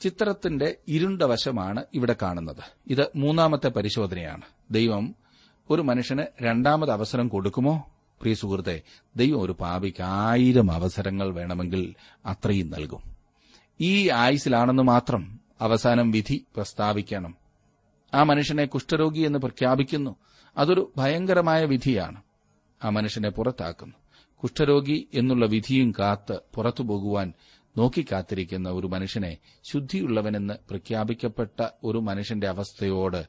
ചിത്രത്തിന്റെ 0.00 0.76
ഇരുണ്ട 0.88 1.22
വശമാണ് 1.22 1.84
ഇവിടെ 1.94 2.16
കാണുന്നത്. 2.22 2.62
ഇത് 2.86 3.10
മൂന്നാമത്തെ 3.16 3.68
പരിശോധനയാണ്. 3.68 4.42
ദൈവം 4.70 5.14
ഒരു 5.70 5.82
മനുഷ്യന് 5.82 6.24
രണ്ടാമത് 6.42 6.90
അവസരം 6.90 7.28
കൊടുക്കുമോ? 7.28 7.91
പ്രിയ 8.22 8.34
സുഹൃത്തെ 8.34 8.82
ദൈവം 9.16 9.40
ഒരു 9.40 9.52
പാപിക്ക് 9.52 10.02
ആയിരം 10.02 10.72
അവസരങ്ങൾ 10.72 11.34
വേണമെങ്കിൽ 11.34 11.94
അത്രയും 12.26 12.70
നൽകും. 12.70 13.16
ഈ 13.80 14.10
ആയുസിലാണെന്ന് 14.10 14.82
മാത്രം 14.82 15.40
അവസാനം 15.60 16.10
വിധി 16.10 16.44
പ്രസ്താവിക്കണം. 16.56 17.36
ആ 18.14 18.22
മനുഷ്യനെ 18.22 18.64
കുഷ്ഠരോഗി 18.64 19.20
എന്ന് 19.20 19.38
പ്രഖ്യാപിക്കുന്നു. 19.38 20.16
അതൊരു 20.58 20.92
ഭയങ്കരമായ 20.96 21.64
വിധിയാണ്. 21.64 22.22
ആ 22.84 22.88
മനുഷ്യനെ 22.88 23.28
പുറത്താക്കുന്നു. 23.28 23.94
കുഷ്ഠരോഗി 24.42 25.08
എന്നുള്ള 25.14 25.46
വിധിയും 25.46 25.94
കാത്ത് 25.98 26.38
പുറത്തു 26.54 26.82
പോകുവാൻ 26.82 27.32
നോക്കിക്കാത്തിരിക്കുന്ന 27.78 28.68
ഒരു 28.68 28.86
മനുഷ്യനെ 28.86 29.36
ശുദ്ധിയുള്ളവനെന്ന് 29.64 30.54
പ്രഖ്യാപിക്കപ്പെട്ട 30.70 31.68
ഒരു 31.84 31.98
മനുഷ്യന്റെ 31.98 32.48
അവസ്ഥയോട് 32.48 33.26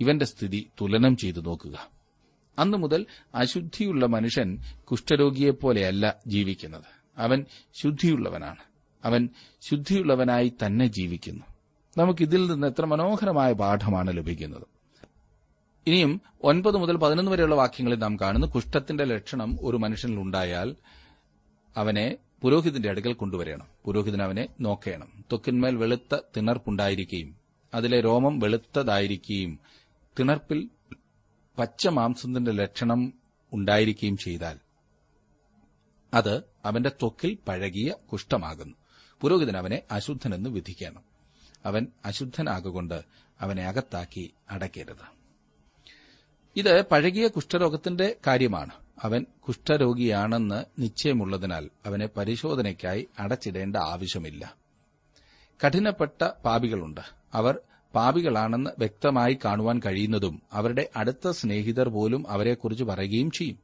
ഇവന്റെ 0.00 0.24
സ്ഥിതി 0.24 0.68
തുലനം 0.80 1.16
ചെയ്തു 1.16 1.40
നോക്കുക. 1.40 2.01
അന്നു 2.58 2.78
മുതൽ 2.78 3.06
അശുദ്ധിയുള്ള 3.34 4.06
മനുഷ്യൻ 4.06 4.58
കുഷ്ഠരോഗിയെപ്പോലെയല്ല 4.90 6.16
ജീവിക്കുന്നത്. 6.26 6.84
അവൻ 7.18 7.46
ശുദ്ധിയുള്ളവനാണ്. 7.72 8.56
അവൻ 9.04 9.28
ശുദ്ധിയുള്ളവനായി 9.60 10.52
തന്നെ 10.66 10.86
ജീവിക്കുന്നു. 10.86 11.44
നമുക്കിതിൽ 11.98 12.50
നിന്ന് 12.50 12.66
എത്ര 12.66 12.84
മനോഹരമായ 12.84 13.52
പാഠമാണ് 13.52 14.16
ലഭിക്കുന്നത്. 14.16 14.62
ഇനിയും 15.86 16.20
ഒൻപത് 16.42 16.76
മുതൽ 16.76 16.96
പതിനൊന്ന് 16.96 17.30
വരെയുള്ള 17.30 17.54
വാക്യങ്ങളിൽ 17.54 17.98
നാം 17.98 18.16
കാണുന്നു 18.20 18.46
കുഷ്ഠത്തിന്റെ 18.46 19.04
ലക്ഷണം 19.04 19.58
ഒരു 19.60 19.76
മനുഷ്യനിൽ 19.76 20.20
ഉണ്ടായാൽ 20.20 20.76
അവനെ 21.76 22.16
പുരോഹിതന്റെ 22.42 22.90
അടുക്കൽ 22.90 23.12
കൊണ്ടുവരണം. 23.12 23.66
പുരോഹിതൻ 23.84 24.22
അവനെ 24.22 24.48
നോക്കണം. 24.60 25.08
ത്വക്കിന്മേൽ 25.20 25.76
വെളുത്ത 25.76 26.16
തിണർപ്പുണ്ടായിരിക്കുകയും 26.36 27.36
അതിലെ 27.74 28.00
രോമം 28.00 28.38
വെളുത്തതായിരിക്കുകയും 28.38 29.58
തിണർപ്പിൽ 30.18 30.68
പച്ച 31.58 31.88
മാംസത്തിന്റെ 31.88 32.50
ലക്ഷണം 32.50 33.12
ഉണ്ടായിരിക്കുകയും 33.52 34.16
ചെയ്താൽ 34.16 34.58
അത് 36.14 36.42
അവന്റെ 36.64 36.88
ത്വക്കിൽ 36.88 37.38
പഴകിയ 37.48 37.94
കുഷ്ഠമാകുന്നു. 38.12 38.74
പുരോഹിതൻ 39.20 39.56
അവനെ 39.56 39.82
അശുദ്ധനെന്ന് 39.90 40.50
വിധിക്കണം. 40.50 41.02
അവൻ 41.64 41.86
അശുദ്ധനാകൊണ്ട് 42.04 43.02
അവനെ 43.40 43.66
അകത്താക്കി 43.66 44.32
അടയ്ക്കരുത്. 44.50 45.22
ഇത് 46.56 46.84
പഴകിയ 46.88 47.28
കുഷ്ഠരോഗത്തിന്റെ 47.28 48.16
കാര്യമാണ്. 48.26 48.70
അവൻ 49.02 49.26
കുഷ്ഠരോഗിയാണെന്ന് 49.48 50.64
നിശ്ചയമുള്ളതിനാൽ 50.78 51.70
അവനെ 51.86 52.06
പരിശോധനയ്ക്കായി 52.06 53.08
അടച്ചിടേണ്ട 53.18 53.76
ആവശ്യമില്ല. 53.76 54.54
കഠിനപ്പെട്ട 55.66 56.24
പാപികളുണ്ട്. 56.24 57.00
അവർ 57.34 57.60
പാപികളാണെന്ന് 57.94 58.70
വ്യക്തമായി 58.78 59.38
കാണുവാൻ 59.44 59.80
കഴിയുന്നതും 59.86 60.42
അവരുടെ 60.52 60.88
അടുത്ത 60.96 61.30
സ്നേഹിതർ 61.30 61.88
പോലും 61.88 62.30
അവരെക്കുറിച്ച് 62.30 62.84
പറയുകയും 62.84 63.30
ചെയ്യും. 63.30 63.58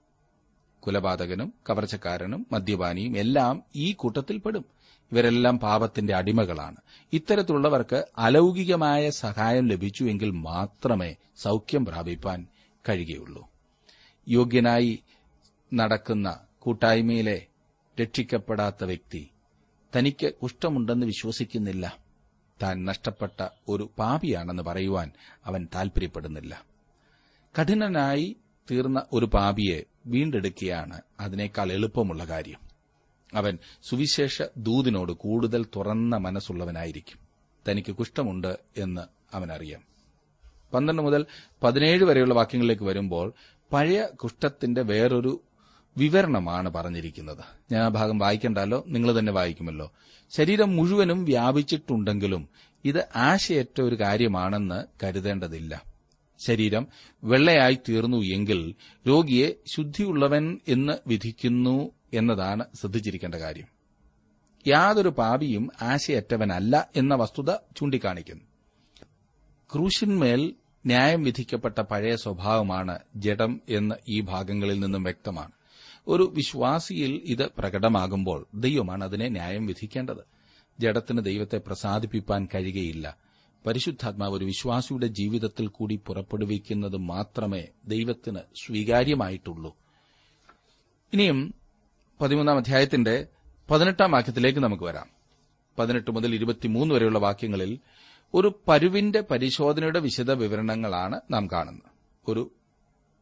കുലപാതകനും 0.80 1.54
കവർച്ചക്കാരനും 1.70 2.46
മദ്യപാനിയും 2.52 3.18
എല്ലാം 3.18 3.62
ഈ 3.76 3.92
കൂട്ടത്തിൽപ്പെടും. 3.92 4.64
ഇവരെല്ലാം 5.12 5.58
പാപത്തിന്റെ 5.58 6.14
അടിമകളാണ്. 6.14 6.76
ഇത്തരത്തിലുള്ളവർക്ക് 7.12 8.04
അലൗകികമായ 8.18 9.10
സഹായം 9.10 9.66
ലഭിച്ചുവെങ്കിൽ 9.66 10.30
മാത്രമേ 10.30 11.14
സൌഖ്യം 11.36 11.84
പ്രാപിപ്പാൻ 11.84 12.46
കഴിയുകയുള്ളൂ. 12.88 13.48
യോഗ്യനായി 14.28 14.98
നടക്കുന്ന 15.74 16.38
കൂട്ടായ്മയിലെ 16.58 17.46
രക്ഷിക്കപ്പെടാത്ത 18.02 18.84
വ്യക്തി 18.84 19.28
തനിക്ക് 19.98 20.32
കുഷ്ഠമുണ്ടെന്ന് 20.42 21.06
വിശ്വസിക്കുന്നില്ല. 21.06 22.07
താൻ 22.62 22.84
നഷ്ടപ്പെട്ട 22.84 23.48
ഒരു 23.68 23.90
പാപിയാണെന്ന് 23.98 24.62
പറയുവാൻ 24.62 25.10
അവൻ 25.44 25.68
താൽപര്യപ്പെടുന്നില്ല. 25.74 26.64
കഠിനനായി 27.60 28.36
തീർന്ന 28.70 29.02
ഒരു 29.12 29.26
പാപിയെ 29.26 29.82
വീണ്ടെടുക്കുകയാണ് 30.06 31.00
അതിനേക്കാൾ 31.20 31.72
എളുപ്പമുള്ള 31.72 32.24
കാര്യം. 32.24 32.60
അവൻ 33.34 33.58
സുവിശേഷ 33.88 34.42
ദൂതിനോട് 34.56 35.12
കൂടുതൽ 35.12 35.66
തുറന്ന 35.76 36.16
മനസ്സുള്ളവനായിരിക്കും. 36.16 37.18
തനിക്ക് 37.68 37.94
കുഷ്ഠമുണ്ട് 37.94 38.58
എന്ന് 38.76 39.00
അവനറിയാം. 39.36 39.80
പന്ത്രണ്ട് 40.74 41.02
മുതൽ 41.02 41.26
പതിനേഴ് 41.62 42.04
വരെയുള്ള 42.04 42.34
വാക്യങ്ങളിലേക്ക് 42.34 42.82
വരുമ്പോൾ 42.82 43.32
പഴയ 43.72 44.06
കുഷ്ഠത്തിന്റെ 44.06 44.82
വേറൊരു 44.82 45.40
വിവരണമാണ് 45.98 46.68
പറഞ്ഞിരിക്കുന്നത്. 46.68 47.72
ഞാൻ 47.72 47.82
ആ 47.82 47.88
ഭാഗം 47.88 48.18
വായിക്കണ്ടല്ലോ? 48.18 48.84
നിങ്ങൾ 48.86 49.18
തന്നെ 49.18 49.32
വായിക്കുമല്ലോ. 49.32 49.92
ശരീരം 50.30 50.76
മുഴുവനും 50.76 51.24
വ്യാപിച്ചിട്ടുണ്ടെങ്കിലും 51.24 52.48
ഇത് 52.84 53.08
ആശയറ്റ 53.16 53.80
ഒരു 53.80 53.94
കാര്യമാണെന്ന് 53.94 54.84
കരുതേണ്ടതില്ല. 55.04 55.82
ശരീരം 56.46 56.86
വെള്ളയായി 57.24 57.78
തീർന്നു 57.88 58.16
എങ്കിൽ 58.16 58.74
രോഗിയെ 59.08 59.52
ശുദ്ധിയുള്ളവൻ 59.66 60.58
എന്ന് 60.68 60.92
വിധിക്കുന്നു 61.06 61.90
എന്നതാണ് 62.14 62.64
ശ്രദ്ധിച്ചിരിക്കേണ്ട 62.80 63.34
കാര്യം. 63.34 63.66
യാതൊരു 64.66 65.08
പാപിയും 65.08 65.70
ആശയറ്റവനല്ല 65.82 66.90
എന്ന 66.96 67.14
വസ്തുത 67.14 67.50
ചൂണ്ടിക്കാണിക്കുന്നു. 67.52 68.44
ക്രൂശിന്മേൽ 69.72 70.54
ന്യായം 70.86 71.22
വിധിക്കപ്പെട്ട 71.22 71.78
പഴയ 71.80 72.16
സ്വഭാവമാണ് 72.16 72.98
ജഡം 73.16 73.60
എന്ന് 73.68 73.94
ഈ 74.08 74.20
ഭാഗങ്ങളിൽ 74.20 74.80
നിന്നും 74.80 75.02
വ്യക്തമാണ്. 75.02 75.57
ഒരു 76.08 76.32
വിശ്വാസിയിൽ 76.36 77.20
ഇത് 77.24 77.50
പ്രകടമാകുമ്പോൾ 77.58 78.46
ദൈവമാണ് 78.54 79.04
അതിനെ 79.04 79.28
ന്യായം 79.28 79.66
വിധിക്കേണ്ടത്. 79.66 80.38
ജഡത്തിന് 80.80 81.24
ദൈവത്തെ 81.24 81.58
പ്രസാദിപ്പിക്കാൻ 81.58 82.48
കഴിയുകയില്ല. 82.54 83.16
പരിശുദ്ധാത്മാവ് 83.66 84.34
ഒരു 84.34 84.44
വിശ്വാസിയുടെ 84.44 85.06
ജീവിതത്തിൽ 85.06 85.66
കൂടി 85.66 86.00
പുറപ്പെടുവിക്കുന്നത് 86.06 86.96
മാത്രമേ 86.96 87.64
ദൈവത്തിന് 87.86 88.38
സ്വീകാര്യമായിട്ടുള്ളൂ. 88.66 89.76
ഇനിയും 91.12 91.54
പതിമൂന്നാം 92.20 92.56
അധ്യായത്തിന്റെ 92.56 93.26
പതിനെട്ടാം 93.70 94.12
വാക്യത്തിലേക്ക് 94.12 94.58
നമുക്ക് 94.58 94.84
വരാം. 94.84 95.06
പതിനെട്ട് 95.78 96.10
മുതൽ 96.10 96.34
ഇരുപത്തിമൂന്ന് 96.34 96.94
വരെയുള്ള 96.94 97.18
വാക്യങ്ങളിൽ 97.18 97.78
ഒരു 98.34 98.60
പരുവിന്റെ 98.68 99.20
പരിശോധനയുടെ 99.20 100.00
വിശദ 100.00 100.30
വിവരണങ്ങളാണ് 100.30 101.20
നാം 101.30 101.48
കാണുന്നത്. 101.52 101.90
ഒരു 102.30 102.50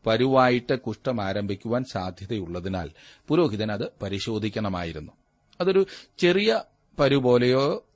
പരുവായിട്ട് 0.07 0.81
കുഷ്ഠം 0.81 1.21
ആരംഭിക്കുവാൻ 1.21 1.85
സാധ്യതയുള്ളതിനാൽ 1.93 2.91
പുരോഹിതൻ 3.29 3.73
അത് 3.73 3.93
പരിശോധിക്കണമായിരുന്നു. 4.03 5.13
അതൊരു 5.61 5.87
ചെറിയ 6.19 6.63
പരു 6.99 7.17
പോലെയോ 7.17 7.87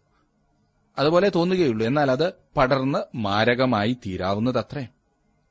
അതുപോലെ 0.98 1.28
തോന്നുകയുള്ളൂ. 1.34 1.86
എന്നാൽ 1.86 2.10
അത് 2.10 2.32
പടർന്ന് 2.56 3.16
മാരകമായി 3.16 3.96
തീരാവുന്നതത്രേ. 4.06 4.86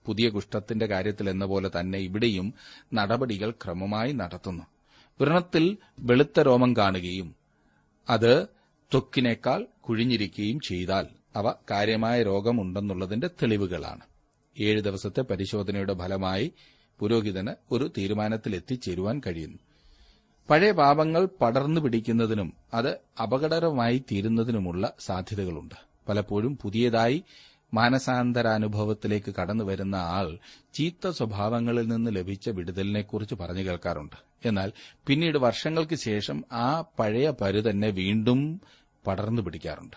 പുതിയ 0.05 0.29
കുഷ്ഠത്തിന്റെ 0.29 0.85
കാര്യത്തിൽ 0.85 1.29
എന്ന 1.29 1.45
പോലെ 1.45 1.71
തന്നെ 1.79 1.99
ഇവിടെയും 1.99 2.53
നടപടികൾ 2.93 3.51
ക്രമമായി 3.51 4.11
നടത്തുന്നു. 4.11 4.63
വ്രണത്തിൽ 5.21 5.77
വെളുത്ത 5.99 6.39
രോമം 6.39 6.75
കാണുകയും 6.77 7.35
അത് 8.09 8.47
ത്വക്കിനേക്കാൾ 8.91 9.65
കുഴിഞ്ഞിരിക്കുകയും 9.89 10.59
ചെയ്താൽ 10.59 11.07
അവ 11.35 11.53
കാര്യമായ 11.71 12.23
രോഗമുണ്ടെന്നുള്ളതിന്റെ 12.23 13.27
തെളിവുകളാണ്. 13.27 14.08
ഏഴ് 14.59 14.81
ദിവസത്തെ 14.81 15.21
പരിശോധനയുടെ 15.21 15.93
ഫലമായി 15.93 16.53
പുരോഹിതന് 16.99 17.47
ഒരു 17.71 17.91
തീരുമാനത്തിലെത്തിച്ചേരുവാൻ 17.97 19.21
കഴിയുന്നു. 19.27 19.57
പഴയ 20.49 20.71
പാപങ്ങൾ 20.71 21.29
പടർന്നു 21.41 21.81
പിടിക്കുന്നതിനും 21.81 22.53
അത് 22.73 22.97
അപകടകരമായി 23.21 24.03
തീരുന്നതിനുമുള്ള 24.11 24.93
സാധ്യതകളുണ്ട്. 24.99 25.75
പലപ്പോഴും 26.09 26.57
പുതിയതായി 26.57 27.23
മാനസാന്തരാനുഭവത്തിലേക്ക് 27.73 29.35
കടന്നു 29.35 29.63
വരുന്ന 29.63 29.95
ആൾ 29.95 30.37
ചീത്ത 30.73 31.09
സ്വഭാവങ്ങളിൽ 31.09 31.87
നിന്ന് 31.87 32.15
ലഭിച്ച 32.15 32.49
വിടുതലിനെക്കുറിച്ച് 32.49 33.35
പറഞ്ഞു 33.35 33.61
കേൾക്കാറുണ്ട്. 33.61 34.15
എന്നാൽ 34.47 34.71
പിന്നീട് 35.07 35.37
വർഷങ്ങൾക്ക് 35.37 35.95
ശേഷം 35.95 36.43
ആ 36.51 36.81
പഴയ 36.99 37.29
പരു 37.29 37.69
തന്നെ 37.69 37.89
വീണ്ടും 37.89 38.61
പടർന്നു 39.07 39.41
പിടിക്കാറുണ്ട്. 39.41 39.95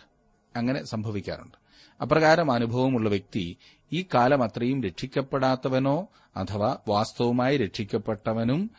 അങ്ങനെ 0.56 0.84
സംഭവിക്കാറുണ്ട്. 0.84 1.62
അപ്രകാരം 2.02 2.52
അനുഭവമുള്ള 2.52 3.08
വ്യക്തി 3.08 3.56
ഈ 3.92 4.04
കാലം 4.14 4.42
അത്രയും 4.42 4.82
രക്ഷിക്കപ്പെടാത്തവനോ 4.82 6.08
അഥവാ 6.36 6.76
വാസ്തവമായി 6.88 7.56
രക്ഷിക്കപ്പെട്ടവനും 7.56 8.70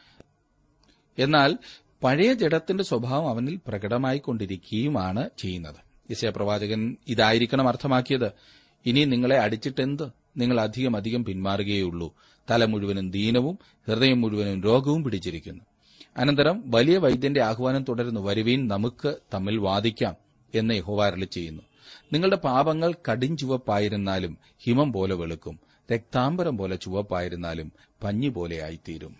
എന്നാൽ 1.17 1.57
പഴയ 2.03 2.33
ജഡത്തിന്റെ 2.33 2.83
സ്വഭാവം 2.83 3.29
അവനിൽ 3.29 3.59
പ്രകടമായിക്കൊണ്ടിരിക്കുകയുമാണ് 3.67 5.29
ചെയ്യുന്നത്. 5.37 5.75
യശയപ്രവാചകൻ 6.11 6.97
ഇതായിരിക്കണം 7.07 7.67
അർത്ഥമാക്കിയത്. 7.67 8.31
ഇനി 8.85 9.05
നിങ്ങളെ 9.05 9.39
അടിച്ചിട്ടെന്ത്? 9.39 10.03
നിങ്ങൾ 10.37 10.61
അധികം 10.61 10.95
അധികം 10.95 11.25
പിന്മാറുകയുള്ളൂ 11.25 12.15
തല 12.51 12.65
മുഴുവനും 12.65 13.11
ദീനവും 13.11 13.59
ഹൃദയം 13.87 14.21
മുഴുവനും 14.21 14.63
രോഗവും 14.63 15.03
പിടിച്ചിരിക്കുന്നു. 15.03 15.63
അനന്തരം 16.17 16.63
വലിയ 16.65 16.97
വൈദ്യന്റെ 16.97 17.41
ആഹ്വാനം 17.41 17.83
തുടരുന്നു. 17.83 18.21
വരുവീൻ 18.21 18.67
നമുക്ക് 18.67 19.15
തമ്മിൽ 19.33 19.57
വാദിക്കാം 19.57 20.15
എന്ന് 20.55 20.73
യഹോവാരളി 20.73 21.25
ചെയ്യുന്നു. 21.25 21.61
നിങ്ങളുടെ 22.13 22.35
പാപങ്ങൾ 22.35 22.93
കടിഞ്ചുവപ്പായിരുന്നാലും 23.11 24.37
ഹിമം 24.59 24.93
പോലെ 24.93 25.15
വെളുക്കും. 25.15 25.59
രക്താംബരം 25.91 26.57
പോലെ 26.57 26.75
ചുവപ്പായിരുന്നാലും 26.75 27.71
പഞ്ഞി 28.03 28.27
പോലെയായിത്തീരും 28.27 29.15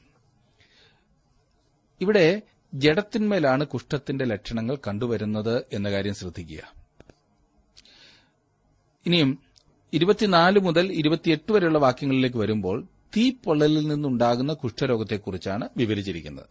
ഇവിടെ 2.02 2.42
ജഡത്തിന്മേലാണ് 2.74 3.68
കുഷ്ഠത്തിന്റെ 3.68 4.26
ലക്ഷണങ്ങൾ 4.26 4.78
കണ്ടുവരുന്നത് 4.88 5.66
എന്ന 5.74 5.92
കാര്യം 5.92 6.14
ശ്രദ്ധിക്കുക. 6.14 6.74
ഇനിയും 9.06 9.40
ഇരുപത്തിനാല് 9.94 10.60
മുതൽ 10.60 10.92
ഇരുപത്തിയെട്ട് 10.94 11.52
വരെയുള്ള 11.52 11.80
വാക്യങ്ങളിലേക്ക് 11.80 12.38
വരുമ്പോൾ 12.38 12.88
തീപ്പൊള്ളലിൽ 13.18 13.88
നിന്നുണ്ടാകുന്ന 13.88 14.54
കുഷ്ഠരോഗത്തെക്കുറിച്ചാണ് 14.54 15.70
വിവരിച്ചിരിക്കുന്നത്. 15.78 16.46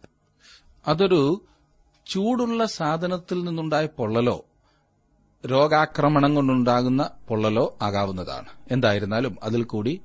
അതൊരു 0.87 1.41
ചൂടുള്ള 2.05 2.65
സാധനത്തിൽ 2.65 3.43
നിന്നുണ്ടായ 3.43 3.85
പൊള്ളലോ 3.85 4.45
രോഗാക്രമണം 5.45 6.35
കൊണ്ടുണ്ടാകുന്ന 6.35 7.09
പൊള്ളലോ 7.27 7.77
ആകാവുന്നതാണ്. 7.81 8.47
എന്തായിരുന്നാലും 8.71 9.37
അതിൽ 9.43 9.63
കൂടി 9.63 10.01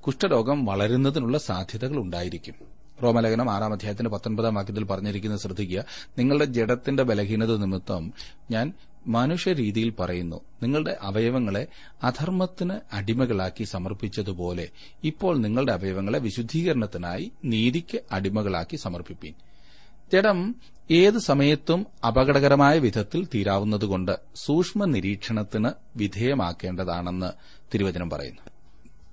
കുഷ്ഠരോഗം 0.00 0.64
വളരുന്നതിനുള്ള 0.64 1.38
സാധ്യതകൾ 1.38 1.96
ഉണ്ടായിരിക്കും. 1.96 2.54
റോമലേഖനം 3.02 3.50
ആറാം 3.50 3.72
അധ്യായത്തിന്റെ 3.72 4.10
പത്തൊൻപതാം 4.10 4.54
വാക്യത്തിൽ 4.54 4.84
പറഞ്ഞിരിക്കുന്നത് 4.84 5.40
ശ്രദ്ധിക്കുക 5.40 5.84
നിങ്ങളുടെ 6.18 6.44
ജഡത്തിന്റെ 6.44 7.02
ബലഹീനത 7.02 7.56
നിമിത്തം 7.56 8.12
ഞാൻ 8.50 8.72
മനുഷ്യരീതിയിൽ 9.06 9.90
പറയുന്നു 9.90 10.40
നിങ്ങളുടെ 10.62 10.96
അവയവങ്ങളെ 11.00 11.66
അധർമ്മത്തിന് 12.02 12.74
അടിമകളാക്കി 12.92 13.64
സമർപ്പിച്ചതുപോലെ 13.64 14.68
ഇപ്പോൾ 15.04 15.38
നിങ്ങളുടെ 15.38 15.72
അവയവങ്ങളെ 15.72 16.18
വിശുദ്ധീകരണത്തിനായി 16.18 17.32
നീതിക്ക് 17.44 18.00
അടിമകളാക്കി 18.12 18.76
സമർപ്പിപ്പീൻ. 18.76 19.34
ജഡം 20.12 20.54
ഏത് 20.90 21.18
സമയത്തും 21.18 21.86
അപകടകരമായ 22.06 22.78
വിധത്തിൽ 22.78 23.26
തീരാവുന്നതുകൊണ്ട് 23.34 24.18
സൂക്ഷ്മ 24.34 24.84
നിരീക്ഷണത്തിന് 24.84 25.70
വിധേയമാക്കേണ്ടതാണെന്ന് 25.96 27.32
തിരുവചനം 27.74 28.10
പറയുന്നു. 28.10 28.50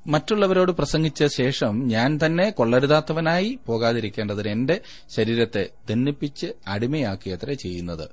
മറ്റുള്ളവരോട് 0.07 0.71
പ്രസംഗിച്ച 0.71 1.25
ശേഷം 1.25 1.87
ഞാൻ 1.87 2.19
തന്നെ 2.25 2.49
കൊള്ളരുതാത്തവനായി 2.49 3.59
പോകാതിരിക്കേണ്ടതിന് 3.65 4.49
എന്റെ 4.49 4.81
ശരീരത്തെ 5.15 5.69
ദണ്ണിപ്പിച്ച് 5.89 6.47
അടിമയാക്കിയത്രേ 6.67 7.53
ചെയ്യുന്നത്. 7.53 8.09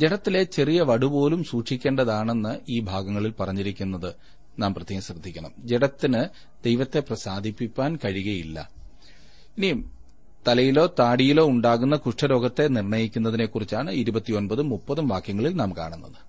ജഡത്തിലെ 0.00 0.42
ചെറിയ 0.42 0.82
വടുപോലും 0.82 1.44
സൂക്ഷിക്കേണ്ടതാണെന്ന് 1.44 2.58
ഈ 2.68 2.80
ഭാഗങ്ങളിൽ 2.80 3.34
പറഞ്ഞിരിക്കുന്നത് 3.40 4.14
നാം 4.58 4.74
പ്രത്യേകം 4.74 5.02
ശ്രദ്ധിക്കണം. 5.02 5.52
ജഡത്തിന് 5.58 6.24
ദൈവത്തെ 6.64 7.00
പ്രസാദിപ്പിക്കാൻ 7.00 7.98
കഴിയുകയില്ല. 8.04 8.70
ഇനിയും 9.56 9.95
തലയിലോ 10.48 10.94
താടിയിലോ 10.98 11.46
ഉണ്ടാകുന്ന 11.46 11.96
കുഷ്ഠരോഗത്തെ 11.96 12.68
നിർണയിക്കുന്നതിനെക്കുറിച്ചാണ് 12.68 13.90
ഇരുപത്തിയൊൻപതും 13.90 14.68
മുപ്പതും 14.68 15.08
വാക്യങ്ങളിൽ 15.08 15.54
നാം 15.54 15.76
കാണുന്നത്. 15.76 16.26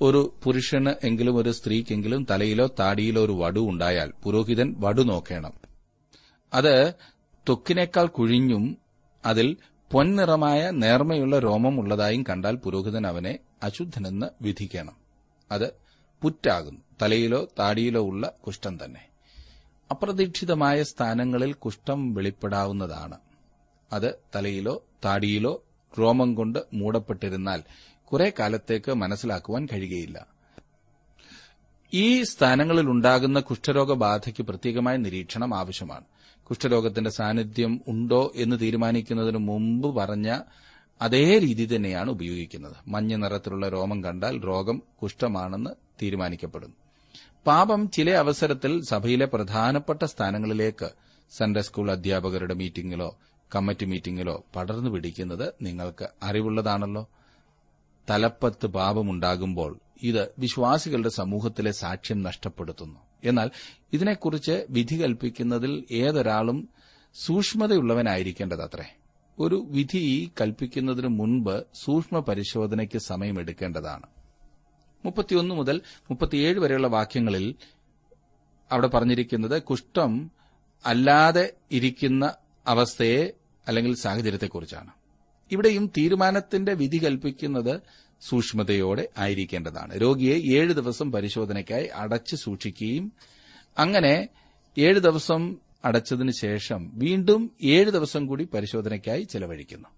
ഒരു 0.00 0.34
പുരുഷന് 0.42 1.06
എങ്കിലും 1.06 1.36
ഒരു 1.36 1.52
സ്ത്രീക്കെങ്കിലും 1.52 2.26
തലയിലോ 2.30 2.66
താടിയിലോ 2.66 3.24
ഒരു 3.24 3.32
വടു 3.32 3.60
ഉണ്ടായാൽ 3.60 4.12
പുരോഹിതൻ 4.22 4.74
വടു 4.78 5.02
നോക്കണം. 5.02 5.52
അത് 6.54 6.92
തൊക്കിനേക്കാൾ 7.48 8.06
കുഴിഞ്ഞും 8.06 8.78
അതിൽ 9.26 9.56
പൊൻനിറമായ 9.92 10.70
നേർമയുള്ള 10.70 11.38
രോമം 11.38 11.80
ഉള്ളതായും 11.80 12.24
കണ്ടാൽ 12.28 12.56
പുരോഹിതൻ 12.56 13.06
അവനെ 13.06 13.38
അശുദ്ധനെന്ന് 13.62 14.26
വിധിക്കണം. 14.42 14.96
അത് 15.52 15.72
പുറ്റാകുന്നു. 16.22 16.80
തലയിലോ 17.02 17.48
താടിയിലോ 17.58 18.02
ഉള്ള 18.02 18.32
കുഷ്ഠം 18.46 18.78
തന്നെ. 18.84 19.07
അപ്രതീക്ഷിതമായ 19.90 20.82
സ്ഥാനങ്ങളിൽ 20.82 21.52
കുഷ്ഠം 21.52 22.14
വെളിപ്പെടാവുന്നതാണ്. 22.14 23.18
അത് 23.92 24.14
തലയിലോ 24.36 24.84
താടിയിലോ 25.04 25.64
രോമം 26.00 26.34
കൊണ്ട് 26.34 26.58
മൂടപ്പെട്ടിരുന്നാൽ 26.74 27.62
കുറെ 28.04 28.32
കാലത്തേക്ക് 28.38 28.94
മനസ്സിലാക്കുവാൻ 28.94 29.68
കഴിയുകയില്ല. 29.72 30.26
ഈ 31.94 32.22
സ്ഥാനങ്ങളിൽ 32.22 32.90
ഉണ്ടാകുന്ന 32.90 33.40
കുഷ്ഠരോഗബാധയ്ക്ക് 33.40 34.42
പ്രത്യേകമായ 34.42 34.96
നിരീക്ഷണം 34.96 35.58
ആവശ്യമാണ്. 35.58 36.04
കുഷ്ഠരോഗത്തിന്റെ 36.44 37.10
സാന്നിധ്യം 37.10 37.80
ഉണ്ടോ 37.88 38.32
എന്ന് 38.36 38.60
തീരുമാനിക്കുന്നതിന് 38.60 39.38
മുമ്പ് 39.38 39.96
പറഞ്ഞ 39.96 40.40
അതേ 41.02 41.38
രീതി 41.38 41.76
തന്നെയാണ് 41.76 42.10
ഉപയോഗിക്കുന്നത്. 42.10 42.76
മഞ്ഞ 42.88 43.16
നിറത്തിലുള്ള 43.16 43.68
രോമം 43.68 44.04
കണ്ടാൽ 44.04 44.46
രോഗം 44.46 44.82
കുഷ്ഠമാണെന്ന് 45.02 45.70
തീരുമാനിക്കപ്പെടുന്നു. 46.02 46.87
പാപം 47.48 47.90
ചില 47.90 48.10
അവസരത്തിൽ 48.10 48.82
സഭയിലെ 48.90 49.26
പ്രധാനപ്പെട്ട 49.26 50.04
സ്ഥാനങ്ങളിലേക്ക് 50.04 50.90
സൺഡേ 51.30 51.60
സ്കൂൾ 51.60 51.90
അധ്യാപകരുടെ 51.90 52.54
മീറ്റിംഗിലോ 52.54 53.18
കമ്മിറ്റി 53.54 53.84
മീറ്റിംഗിലോ 53.84 54.44
പടർന്നു 54.56 54.90
പിടിക്കുന്നത് 54.90 55.54
നിങ്ങൾക്ക് 55.62 56.08
അറിവുള്ളതാണല്ലോ. 56.22 57.08
തലപ്പത്ത് 58.10 58.66
പാപമുണ്ടാകുമ്പോൾ 58.66 59.78
ഇത് 60.02 60.28
വിശ്വാസികളുടെ 60.38 61.08
സമൂഹത്തിലെ 61.08 61.70
സാക്ഷ്യം 61.70 62.22
നഷ്ടപ്പെടുത്തുന്നു. 62.22 63.00
എന്നാൽ 63.24 63.50
ഇതിനെക്കുറിച്ച് 63.92 64.66
വിധി 64.70 65.02
കൽപ്പിക്കുന്നതിൽ 65.02 65.84
ഏതൊരാളും 65.90 66.68
സൂക്ഷ്മതയുള്ളവനായിരിക്കേണ്ടതത്രേ. 67.24 68.96
ഒരു 69.38 69.66
വിധി 69.68 70.32
കൽപ്പിക്കുന്നതിനു 70.40 71.08
മുൻപ് 71.08 71.64
സൂക്ഷ്മ 71.84 72.18
പരിശോധനയ്ക്ക് 72.18 72.98
സമയമെടുക്കേണ്ടതാണ്. 72.98 74.17
മുപ്പത്തിയൊന്ന് 75.04 75.54
മുതൽ 75.54 75.80
മുപ്പത്തിയേഴ് 76.00 76.58
വരെയുള്ള 76.58 76.86
വാക്യങ്ങളിൽ 76.86 77.54
അവിടെ 78.72 78.86
പറഞ്ഞിരിക്കുന്നത് 78.86 79.62
കുഷ്ഠം 79.62 80.30
അല്ലാതെ 80.86 81.52
ഇരിക്കുന്ന 81.72 82.34
അവസ്ഥയെ 82.66 83.32
അല്ലെങ്കിൽ 83.68 83.96
സാഹചര്യത്തെക്കുറിച്ചാണ്. 83.96 84.90
ഇവിടെയും 85.52 85.86
തീരുമാനത്തിന്റെ 85.98 86.74
വിധി 86.74 87.04
കൽപ്പിക്കുന്നത് 87.04 87.80
സൂക്ഷ്മതയോടെ 88.20 89.08
ആയിരിക്കേണ്ടതാണ്. 89.18 90.00
രോഗിയെ 90.02 90.38
ഏഴ് 90.38 90.72
ദിവസം 90.72 91.12
പരിശോധനയ്ക്കായി 91.12 91.86
അടച്ചു 91.86 92.36
സൂക്ഷിക്കുകയും 92.36 93.12
അങ്ങനെ 93.78 94.28
ഏഴ് 94.78 95.00
ദിവസം 95.00 95.56
അടച്ചതിനു 95.84 96.30
ശേഷം 96.30 96.90
വീണ്ടും 96.98 97.50
ഏഴ് 97.64 97.90
ദിവസം 97.90 98.26
കൂടി 98.26 98.44
പരിശോധനയ്ക്കായി 98.44 99.22
ചെലവഴിക്കുന്നു. 99.22 99.88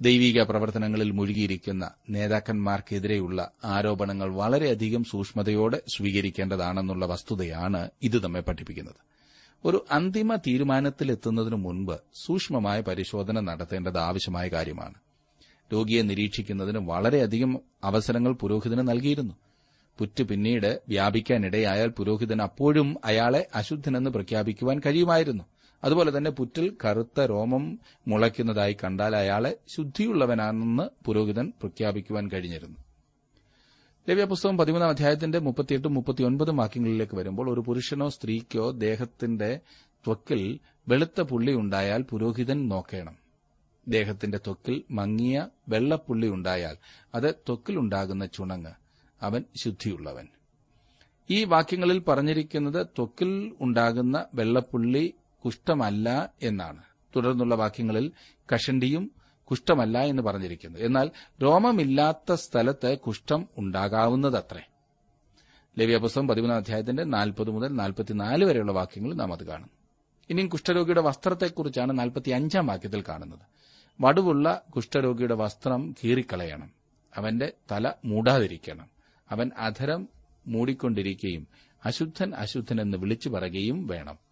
ദൈവിക 0.00 0.42
പ്രവർത്തനങ്ങളിൽ 0.42 1.10
മുഴുകിയിരിക്കുന്ന 1.10 1.90
നേതാക്കന്മാർക്കെതിരെയുള്ള 2.10 3.50
ആരോപണങ്ങൾ 3.64 4.34
വളരെയധികം 4.34 5.04
സൂക്ഷ്മതയോടെ 5.04 5.82
സ്വീകരിക്കേണ്ടതാണെന്നുള്ള 5.96 7.06
വസ്തുതയാണ് 7.06 7.90
ഇത് 8.02 8.24
നമ്മെ 8.24 8.40
പഠിപ്പിക്കുന്നത്. 8.40 8.94
ഒരു 9.64 9.86
അന്തിമ 9.90 10.34
തീരുമാനത്തിലെത്തുന്നതിനു 10.34 11.56
മുൻപ് 11.56 11.98
സൂക്ഷ്മമായ 12.24 12.80
പരിശോധന 12.80 13.40
നടത്തേണ്ടത് 13.40 13.98
ആവശ്യമായ 13.98 14.48
കാര്യമാണ്. 14.48 14.94
രോഗിയെ 15.72 16.02
നിരീക്ഷിക്കുന്നതിന് 16.02 16.78
വളരെയധികം 16.78 17.60
അവസരങ്ങൾ 17.84 18.32
പുരോഹിതന് 18.32 18.88
നൽകിയിരുന്നു. 18.88 19.34
പുറ്റ് 19.98 20.22
പിന്നീട് 20.22 20.80
വ്യാപിക്കാനിടയായാൽ 20.88 21.88
പുരോഹിതൻ 21.88 22.42
അപ്പോഴും 22.42 22.96
അയാളെ 23.04 23.46
അശുദ്ധനെന്ന് 23.54 24.10
പ്രഖ്യാപിക്കുവാൻ 24.10 24.80
കഴിയുമായിരുന്നു. 24.86 25.44
അതുപോലെ 25.84 26.18
തന്നെ 26.18 26.30
പുറ്റിൽ 26.30 26.76
കറുത്ത 26.84 27.20
രോമം 27.20 27.80
മുളയ്ക്കുന്നതായി 28.08 28.76
കണ്ടാൽ 28.84 29.16
അയാളെ 29.16 29.56
ശുദ്ധിയുള്ളവനാണെന്ന് 29.76 31.04
പുരോഹിതൻ 31.04 31.52
പ്രഖ്യാപിക്കുവാൻ 31.60 32.28
കഴിഞ്ഞിരുന്നു. 32.28 32.78
ലവ്യപുസ്തകം 34.08 34.58
പതിമൂന്നാം 34.58 34.90
അധ്യായത്തിന്റെ 34.90 35.38
മുപ്പത്തിയെട്ടും 35.38 35.94
മുപ്പത്തിയൊൻപതും 35.94 36.56
വാക്യങ്ങളിലേക്ക് 36.56 37.16
വരുമ്പോൾ 37.16 37.50
ഒരു 37.50 37.60
പുരുഷനോ 37.60 38.08
സ്ത്രീക്കോ 38.08 38.70
ദേഹത്തിന്റെ 38.70 39.60
ത്വക്കിൽ 40.06 40.58
വെളുത്ത 40.88 41.20
പുള്ളി 41.20 41.52
ഉണ്ടായാൽ 41.52 42.02
പുരോഹിതൻ 42.02 42.68
നോക്കണം. 42.68 43.16
ദേഹത്തിന്റെ 43.88 44.38
ത്വക്കിൽ 44.38 44.82
മങ്ങിയ 44.90 45.48
വെള്ളപ്പുള്ളി 45.68 46.28
ഉണ്ടായാൽ 46.28 46.76
അത് 47.14 47.34
ത്വക്കിലുണ്ടാകുന്ന 47.34 48.26
ചുണങ്ങ്. 48.26 48.72
അവൻ 49.22 49.44
ശുദ്ധിയുള്ളവൻ. 49.64 50.28
ഈ 51.30 51.44
വാക്യങ്ങളിൽ 51.44 51.98
പറഞ്ഞിരിക്കുന്നത് 51.98 52.86
ത്വക്കിൽ 52.86 53.56
ഉണ്ടാകുന്ന 53.60 54.24
വെള്ളപ്പുള്ളി 54.34 55.14
കുഷ്ഠമല്ല 55.46 56.32
എന്നാണ്. 56.42 56.82
തുടർന്നുള്ള 57.16 57.54
വാക്യങ്ങളിൽ 57.54 58.12
കഷണ്ടിയും 58.54 59.10
കുഷ്ഠമല്ല 59.44 59.98
എന്ന് 59.98 60.22
പറഞ്ഞിരിക്കുന്നു. 60.22 60.78
എന്നാൽ 60.78 61.10
രോമമില്ലാത്ത 61.42 62.32
സ്ഥലത്ത് 62.34 62.98
കുഷ്ഠം 62.98 63.48
ഉണ്ടാകാവുന്നതത്രേ. 63.58 64.60
ലവ്യപുസ്തകം 65.78 66.28
പതിമൂന്നാം 66.28 66.56
അധ്യായത്തിന്റെ 66.56 67.04
നാൽപ്പത് 67.04 67.50
മുതൽ 67.50 67.68
നാൽപ്പത്തിനാല് 67.68 68.44
വരെയുള്ള 68.44 68.72
വാക്യങ്ങൾ 68.72 69.14
നാം 69.14 69.32
അത് 69.32 69.46
കാണും. 69.46 69.70
ഇനിയും 70.30 70.48
കുഷ്ഠരോഗിയുടെ 70.48 71.00
വസ്ത്രത്തെക്കുറിച്ചാണ് 71.00 71.98
നാൽപ്പത്തി 71.98 72.30
അഞ്ചാം 72.30 72.66
വാക്യത്തിൽ 72.66 73.04
കാണുന്നത്. 73.08 73.40
വടുവുള്ള 74.00 74.62
കുഷ്ഠരോഗിയുടെ 74.76 75.34
വസ്ത്രം 75.34 75.94
കീറിക്കളയണം. 76.04 76.70
അവന്റെ 77.16 77.52
തല 77.72 77.92
മൂടാതിരിക്കണം. 78.04 78.90
അവൻ 79.30 79.50
അധരം 79.58 80.08
മൂടിക്കൊണ്ടിരിക്കുകയും 80.46 81.48
അശുദ്ധൻ 81.84 82.34
അശുദ്ധൻ 82.34 82.80
എന്ന് 82.80 82.98
വിളിച്ചു 82.98 83.28
പറയുകയും 83.28 83.86
വേണം. 83.86 84.25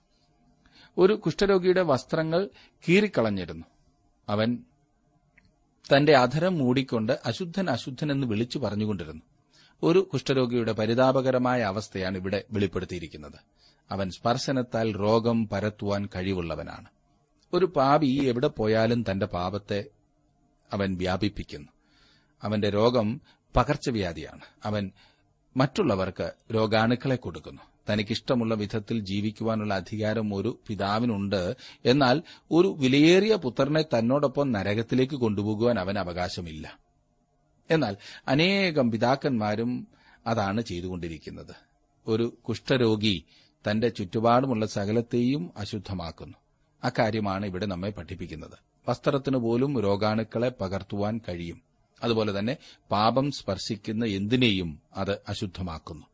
ഒരു 0.98 1.12
കുഷ്ഠരോഗിയുടെ 1.12 1.82
വസ്ത്രങ്ങൾ 1.82 2.48
കീറിക്കളഞ്ഞിരുന്നു. 2.88 3.66
അവൻ 4.28 4.58
തന്റെ 5.96 6.16
അധരം 6.16 6.58
മൂടിക്കൊണ്ട് 6.58 7.20
അശുദ്ധൻ 7.24 7.70
അശുദ്ധൻ 7.70 8.12
എന്ന് 8.12 8.26
വിളിച്ചു 8.26 8.58
പറഞ്ഞുകൊണ്ടിരുന്നു. 8.58 9.22
ഒരു 9.82 9.98
കുഷ്ഠരോഗിയുടെ 9.98 10.72
പരിതാപകരമായ 10.72 11.62
അവസ്ഥയാണ് 11.62 12.18
ഇവിടെ 12.18 12.44
വെളിപ്പെടുത്തിയിരിക്കുന്നത്. 12.50 13.34
അവൻ 13.90 14.10
സ്പർശനത്താൽ 14.10 15.00
രോഗം 15.00 15.48
പരത്തുവാൻ 15.48 16.08
കഴിവുള്ളവനാണ്. 16.16 16.86
ഒരു 17.52 17.66
പാപി 17.66 18.24
എവിടെ 18.24 18.48
പോയാലും 18.48 19.04
തന്റെ 19.10 19.26
പാപത്തെ 19.26 19.84
അവൻ 20.72 20.96
വ്യാപിപ്പിക്കുന്നു. 20.96 21.68
അവന്റെ 22.42 22.70
രോഗം 22.70 23.20
പകർച്ചവ്യാധിയാണ്. 23.56 24.40
അവൻ 24.64 24.90
മറ്റുള്ളവർക്ക് 25.56 26.32
രോഗാണുക്കളെ 26.54 27.16
കൊടുക്കുന്നു. 27.16 27.62
തനിക്കിഷ്ടമുള്ള 27.90 28.54
വിധത്തിൽ 28.54 28.98
ജീവിക്കുവാനുള്ള 28.98 29.74
അധികാരം 29.74 30.34
ഒരു 30.34 30.60
പിതാവിനുണ്ട്. 30.68 31.56
എന്നാൽ 31.84 32.22
ഒരു 32.50 32.76
വിലയേറിയ 32.78 33.34
പുത്രനെ 33.34 33.82
തന്നോടൊപ്പം 33.82 34.52
നരകത്തിലേക്ക് 34.52 35.14
കൊണ്ടുപോകുവാൻ 35.14 35.78
അവൻ 35.78 35.98
അവകാശമില്ല. 35.98 36.78
എന്നാൽ 37.70 37.96
അനേകം 38.28 38.90
പിതാക്കന്മാരും 38.90 39.88
അതാണ് 40.26 40.60
ചെയ്തുകൊണ്ടിരിക്കുന്നത്. 40.60 41.54
ഒരു 42.06 42.38
കുഷ്ഠരോഗി 42.48 43.24
തന്റെ 43.70 43.88
ചുറ്റുപാടുമുള്ള 43.88 44.66
സകലത്തെയും 44.66 45.50
അശുദ്ധമാക്കുന്നു. 45.56 46.34
അക്കാര്യമാണ് 46.84 47.46
ഇവിടെ 47.46 47.66
നമ്മെ 47.66 47.90
പഠിപ്പിക്കുന്നത്. 47.90 48.58
വസ്ത്രത്തിന് 48.88 49.36
പോലും 49.36 49.80
രോഗാണുക്കളെ 49.80 50.52
പകർത്തുവാൻ 50.60 51.20
കഴിയും. 51.28 51.62
അതുപോലെ 52.02 52.38
തന്നെ 52.38 52.56
പാപം 52.90 53.30
സ്പർശിക്കുന്ന 53.30 54.04
എന്തിനേയും 54.04 54.78
അത് 54.96 55.18
അശുദ്ധമാക്കുന്നു. 55.28 56.06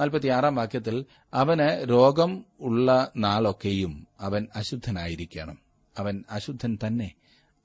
നാൽപ്പത്തിയാറാം 0.00 0.56
വാക്യത്തിൽ 0.56 1.04
അവന് 1.34 1.90
രോഗം 1.90 2.44
ഉള്ള 2.60 3.12
നാളൊക്കെയും 3.16 4.06
അവൻ 4.20 4.46
അശുദ്ധനായിരിക്കണം. 4.56 5.58
അവൻ 5.98 6.24
അശുദ്ധൻ 6.30 6.78
തന്നെ. 6.86 7.12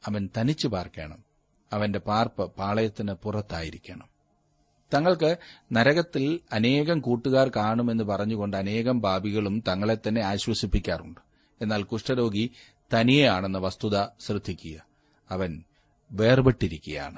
അവൻ 0.08 0.30
തനിച്ചു 0.38 0.67
പാർക്കണം. 0.67 1.24
അവന്റെ 1.74 2.00
പാർപ്പ് 2.00 2.52
പാളയത്തിന് 2.52 3.12
പുറത്തായിരിക്കണം. 3.12 4.10
തങ്ങൾക്ക് 4.93 5.38
നരകത്തിൽ 5.72 6.39
അനേകം 6.52 7.00
കൂട്ടുകാർ 7.00 7.52
കാണുമെന്ന് 7.56 8.04
പറഞ്ഞുകൊണ്ട് 8.04 8.58
അനേകം 8.58 9.02
പാപികളും 9.02 9.63
തങ്ങളെ 9.67 9.98
തന്നെ 10.08 10.22
ആശ്വസിപ്പിക്കാറുണ്ട്. 10.22 11.19
എന്നാൽ 11.62 11.84
കുഷ്ഠരോഗി 11.84 12.52
തനിയെയാണെന്ന 12.93 13.58
വസ്തുത 13.58 14.06
ശ്രദ്ധിക്കുക. 14.19 14.86
അവൻ 15.32 15.63
വേർപെട്ടിരിക്കുകയാണ്. 16.12 17.17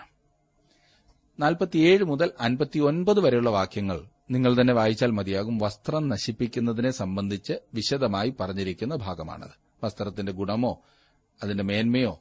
നാൽപ്പത്തിയേഴ് 1.39 2.03
മുതൽ 2.03 2.31
അൻപത്തിയൊൻപത് 2.39 3.19
വരെയുള്ള 3.19 3.49
വാക്യങ്ങൾ 3.49 4.05
നിങ്ങൾ 4.31 4.61
തന്നെ 4.61 4.73
വായിച്ചാൽ 4.73 5.11
മതിയാകും. 5.11 5.57
വസ്ത്രം 5.57 6.09
നശിപ്പിക്കുന്നതിനെ 6.09 6.91
സംബന്ധിച്ച് 6.91 7.53
വിശദമായി 7.73 8.33
പറഞ്ഞിരിക്കുന്ന 8.39 8.95
ഭാഗമാണത്. 8.95 9.85
വസ്ത്രത്തിന്റെ 9.85 10.31
ഗുണമോ 10.31 10.81
അതിന്റെ 11.43 11.63
മേന്മയോ 11.63 12.19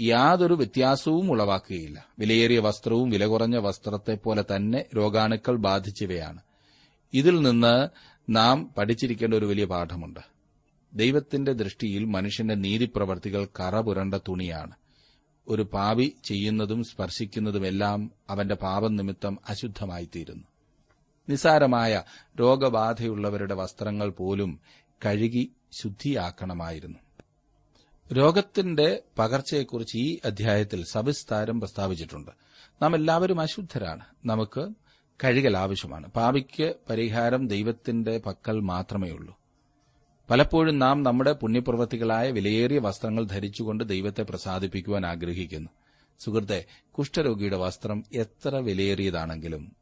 യാതൊരു 0.00 0.54
വ്യത്യാസവും 0.54 1.30
ഉളവാക്കുകയില്ല. 1.30 2.06
വിലയേറിയ 2.18 2.58
വസ്ത്രവും 2.58 3.10
വില 3.10 3.26
കുറഞ്ഞ 3.26 3.56
വസ്ത്രത്തെ 3.56 4.14
പോലെ 4.14 4.44
തന്നെ 4.56 4.84
രോഗാണുക്കൾ 4.96 5.56
ബാധിച്ചവയാണ്. 5.56 6.40
ഇതിൽ 7.14 7.42
നിന്ന് 7.42 7.88
നാം 8.28 8.74
പഠിച്ചിരിക്കേണ്ട 8.78 9.34
ഒരു 9.34 9.46
വലിയ 9.46 9.64
പാഠമുണ്ട്. 9.64 10.20
ദൈവത്തിന്റെ 10.94 11.52
ദൃഷ്ടിയിൽ 11.52 12.04
മനുഷ്യന്റെ 12.04 12.54
നീതിപ്രവർത്തികൾ 12.54 13.48
കറ 13.60 13.80
പുരണ്ട 13.80 14.14
തുണിയാണ്. 14.14 14.72
ഒരു 15.48 15.62
പാവി 15.62 16.12
ചെയ്യുന്നതും 16.24 16.84
സ്പർശിക്കുന്നതുമെല്ലാം 16.84 18.12
അവന്റെ 18.30 18.54
പാപം 18.54 18.96
നിമിത്തം 18.96 19.38
അശുദ്ധമായിത്തീരുന്നു. 19.48 20.44
നിസാരമായ 21.28 22.02
രോഗബാധയുള്ളവരുടെ 22.40 23.54
വസ്ത്രങ്ങൾ 23.54 24.10
പോലും 24.10 24.60
കഴുകി 25.06 25.52
ശുദ്ധിയാക്കണമായിരുന്നു. 25.82 26.98
രോഗത്തിന്റെ 28.12 29.02
പകർച്ചയെക്കുറിച്ച് 29.18 29.96
ഈ 29.96 30.18
അധ്യായത്തിൽ 30.24 30.84
സവിസ്താരം 30.92 31.60
പ്രസ്താവിച്ചിട്ടുണ്ട്. 31.60 32.30
നാം 32.82 32.94
എല്ലാവരും 32.94 33.40
അശുദ്ധരാണ്. 33.40 34.04
നമുക്ക് 34.24 34.68
കഴുകൽ 35.24 35.56
ആവശ്യമാണ്. 35.56 36.06
പാപിക്ക് 36.06 36.74
പരിഹാരം 36.90 37.48
ദൈവത്തിന്റെ 37.48 38.18
പക്കൽ 38.18 38.60
മാത്രമേ 38.60 39.10
ഉള്ളൂ. 39.10 39.38
പലപ്പോഴും 40.30 40.78
നാം 40.78 41.02
നമ്മുടെ 41.02 41.32
പുണ്യപ്രവൃത്തികളായ 41.32 42.30
വിലയേറിയ 42.30 42.78
വസ്ത്രങ്ങൾ 42.78 43.24
ധരിച്ചുകൊണ്ട് 43.24 43.84
ദൈവത്തെ 43.84 44.22
പ്രസാദിപ്പിക്കുവാൻ 44.22 45.06
ആഗ്രഹിക്കുന്നു. 45.06 45.70
സുഹൃത്തെ 46.18 46.64
കുഷ്ഠരോഗിയുടെ 46.98 47.56
വസ്ത്രം 47.56 48.04
എത്ര 48.14 48.56
വിലയേറിയതാണെങ്കിലും 48.56 49.77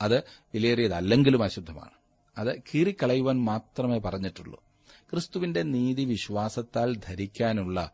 അത് 0.00 0.18
വിലയേറിയതല്ലെങ്കിലും 0.54 1.42
അശുദ്ധമാണ്. 1.42 1.90
അത് 2.38 2.62
കീറിക്കളയുവാൻ 2.74 3.44
മാത്രമേ 3.44 3.98
പറഞ്ഞിട്ടുള്ളൂ. 3.98 4.62
ക്രിസ്തുവിന്റെ 5.10 5.62
നീതി 5.62 6.04
വിശ്വാസത്താൽ 6.04 6.96
ധരിക്കാനുള്ള 7.06 7.90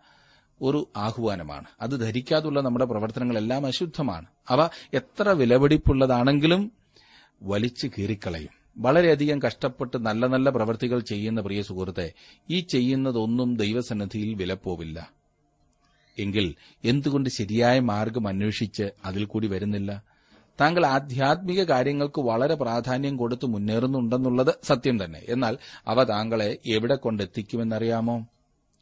ഒരു 0.62 0.88
ആഹ്വാനമാണ്. 0.96 1.66
അത് 1.80 2.00
ധരിക്കാതുള്ള 2.00 2.60
നമ്മുടെ 2.60 2.84
പ്രവർത്തനങ്ങളെല്ലാം 2.84 3.66
അശുദ്ധമാണ്. 3.66 4.26
അവ 4.48 4.68
എത്ര 4.94 5.28
വിലപിടിപ്പുള്ളതാണെങ്കിലും 5.28 6.72
വലിച്ചു 7.42 7.90
കീറിക്കളയും. 7.98 8.48
വളരെയധികം 8.78 9.42
കഷ്ടപ്പെട്ട് 9.42 9.96
നല്ല 9.96 10.26
നല്ല 10.26 10.50
പ്രവൃത്തികൾ 10.50 11.00
ചെയ്യുന്ന 11.00 11.40
പ്രിയ 11.40 11.62
സുഹൃത്തെ 11.62 12.12
ഈ 12.50 12.60
ചെയ്യുന്നതൊന്നും 12.60 13.56
ദൈവസന്നിധിയിൽ 13.56 14.34
വിലപ്പോവില്ല. 14.34 15.12
എങ്കിൽ 16.18 16.54
എന്തുകൊണ്ട് 16.84 17.30
ശരിയായ 17.30 17.80
മാർഗം 17.80 18.28
അന്വേഷിച്ച് 18.28 18.90
അതിൽ 19.04 19.24
കൂടി 19.24 19.46
വരുന്നില്ല? 19.46 20.15
താങ്കൾ 20.60 20.86
ആധ്യാത്മിക 20.86 21.62
കാര്യങ്ങൾക്ക് 21.62 22.20
വളരെ 22.20 22.54
പ്രാധാന്യം 22.54 23.16
കൊടുത്ത് 23.16 23.46
മുന്നേറുന്നുണ്ടെന്നുള്ളത് 23.46 24.54
സത്യം 24.62 25.04
തന്നെ. 25.04 25.22
എന്നാൽ 25.28 25.58
അവ 25.88 26.04
താങ്കളെ 26.04 26.58
എവിടെ 26.66 26.94
കൊണ്ടെത്തിക്കുമെന്നറിയാമോ? 26.94 28.26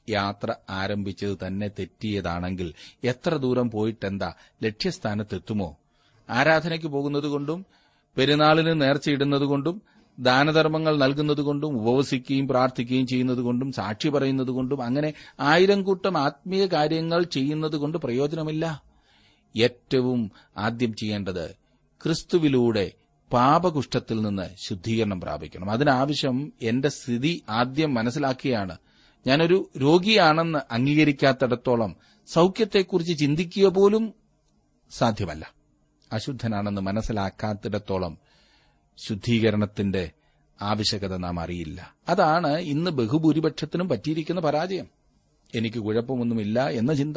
യാത്ര 0.09 0.55
ആരംഭിച്ചത് 0.71 1.39
തന്നെ 1.47 1.69
തെറ്റിയതാണെങ്കിൽ 1.69 2.75
എത്ര 3.05 3.37
ദൂരം 3.37 3.71
പോയിട്ടെന്താ? 3.71 4.33
ലക്ഷ്യസ്ഥാനത്തെത്തുമോ? 4.63 5.77
ആരാധനയ്ക്ക് 6.31 6.87
പോകുന്നതുകൊണ്ടും 6.87 7.67
പെരുന്നാളിന് 8.17 8.81
നേർച്ചയിടുന്നതുകൊണ്ടും 8.81 9.83
ദാനധർമ്മങ്ങൾ 10.19 10.97
നൽകുന്നതുകൊണ്ടും 10.97 11.67
ഉപവസിക്കുകയും 11.67 12.49
പ്രാർത്ഥിക്കുകയും 12.49 13.07
ചെയ്യുന്നതുകൊണ്ടും 13.07 13.73
സാക്ഷി 13.73 14.09
പറയുന്നതുകൊണ്ടും 14.09 14.83
അങ്ങനെ 14.83 15.15
ആയിരം 15.41 15.83
കൂട്ടം 15.83 16.19
ആത്മീയ 16.19 16.67
കാര്യങ്ങൾ 16.67 17.23
ചെയ്യുന്നതുകൊണ്ട് 17.23 17.99
പ്രയോജനമില്ല. 17.99 18.83
ഏറ്റവും 19.57 20.31
ആദ്യം 20.57 20.95
ചെയ്യേണ്ടത് 20.95 21.64
ക്രിസ്തുവിലൂടെ 22.05 22.93
പാപകുഷ്ഠത്തിൽ 23.33 24.23
നിന്ന് 24.23 24.49
ശുദ്ധീകരണം 24.69 25.21
പ്രാപിക്കണം. 25.21 25.71
അതിനാവശ്യം 25.71 26.53
എന്റെ 26.63 26.89
സ്ഥിതി 26.89 27.43
ആദ്യം 27.49 27.95
മനസ്സിലാക്കിയാണ്. 27.95 28.77
ഞാനൊരു 29.27 29.71
രോഗിയാണെന്ന് 29.81 30.59
അംഗീകരിക്കാത്തിടത്തോളം 30.71 31.97
സൗഖ്യത്തെക്കുറിച്ച് 32.27 33.19
ചിന്തിക്കുക 33.19 33.67
പോലും 33.67 34.15
സാധ്യമല്ല. 34.91 35.53
അശുദ്ധനാണെന്ന് 36.13 36.81
മനസ്സിലാക്കാത്തിടത്തോളം 36.81 38.19
ശുദ്ധീകരണത്തിന്റെ 39.07 40.11
ആവശ്യകത 40.63 41.17
നാം 41.17 41.41
അറിയില്ല. 41.41 41.95
അതാണ് 42.09 42.59
ഇന്ന് 42.59 42.91
ബഹുഭൂരിപക്ഷത്തിനും 42.91 43.89
പറ്റിയിരിക്കുന്ന 43.89 44.41
പരാജയം. 44.41 44.87
എനിക്ക് 45.55 45.79
കുഴപ്പമൊന്നുമില്ല 45.79 46.69
എന്ന 46.69 46.95
ചിന്ത. 46.95 47.17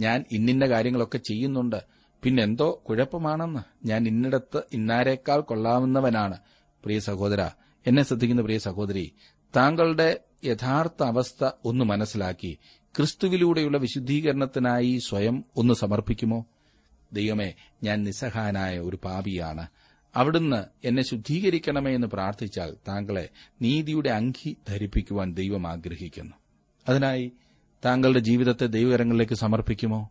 ഞാൻ 0.00 0.24
ഇന്നിന്റെ 0.32 0.66
കാര്യങ്ങളൊക്കെ 0.66 1.18
ചെയ്യുന്നുണ്ട്. 1.18 2.01
പിന്നെന്തോ 2.22 2.82
കുഴപ്പമാണെന്ന് 2.88 3.86
ഞാൻ 3.86 4.08
ഇന്നിടത്ത് 4.08 4.62
ഇന്നാരേക്കാൾ 4.72 5.40
കൊള്ളാവുന്നവനാണ്. 5.40 6.38
പ്രിയ 6.84 6.98
സഹോദര 6.98 7.50
എന്നെ 7.86 8.02
ശ്രദ്ധിക്കുന്ന 8.02 8.42
പ്രിയ 8.42 8.58
സഹോദരി 8.58 9.12
താങ്കളുടെ 9.56 10.20
യഥാർത്ഥ 10.44 11.02
അവസ്ഥ 11.02 11.50
ഒന്ന് 11.64 11.84
മനസ്സിലാക്കി 11.84 12.58
ക്രിസ്തുവിലൂടെയുള്ള 12.96 13.78
വിശുദ്ധീകരണത്തിനായി 13.78 15.00
സ്വയം 15.08 15.44
ഒന്ന് 15.56 15.74
സമർപ്പിക്കുമോ? 15.74 16.46
ദൈവമേ 17.12 17.54
ഞാൻ 17.82 18.02
നിസ്സഹായനായ 18.02 18.78
ഒരു 18.78 18.98
പാപിയാണ്. 19.04 19.66
അവിടുന്ന് 20.16 20.64
എന്നെ 20.84 21.02
ശുദ്ധീകരിക്കണമേ 21.02 21.94
എന്ന് 21.94 22.06
പ്രാർത്ഥിച്ചാൽ 22.06 22.76
താങ്കളെ 22.88 23.28
നീതിയുടെ 23.62 24.10
അങ്കി 24.10 24.56
ധരിപ്പിക്കുവാൻ 24.68 25.34
ദൈവം 25.34 25.66
ആഗ്രഹിക്കുന്നു. 25.66 26.32
അതിനായി 26.88 27.32
താങ്കളുടെ 27.84 28.18
ജീവിതത്തെ 28.18 28.66
ദൈവകരങ്ങളിലേക്ക് 28.66 29.34
സമർപ്പിക്കുമോ? 29.34 30.10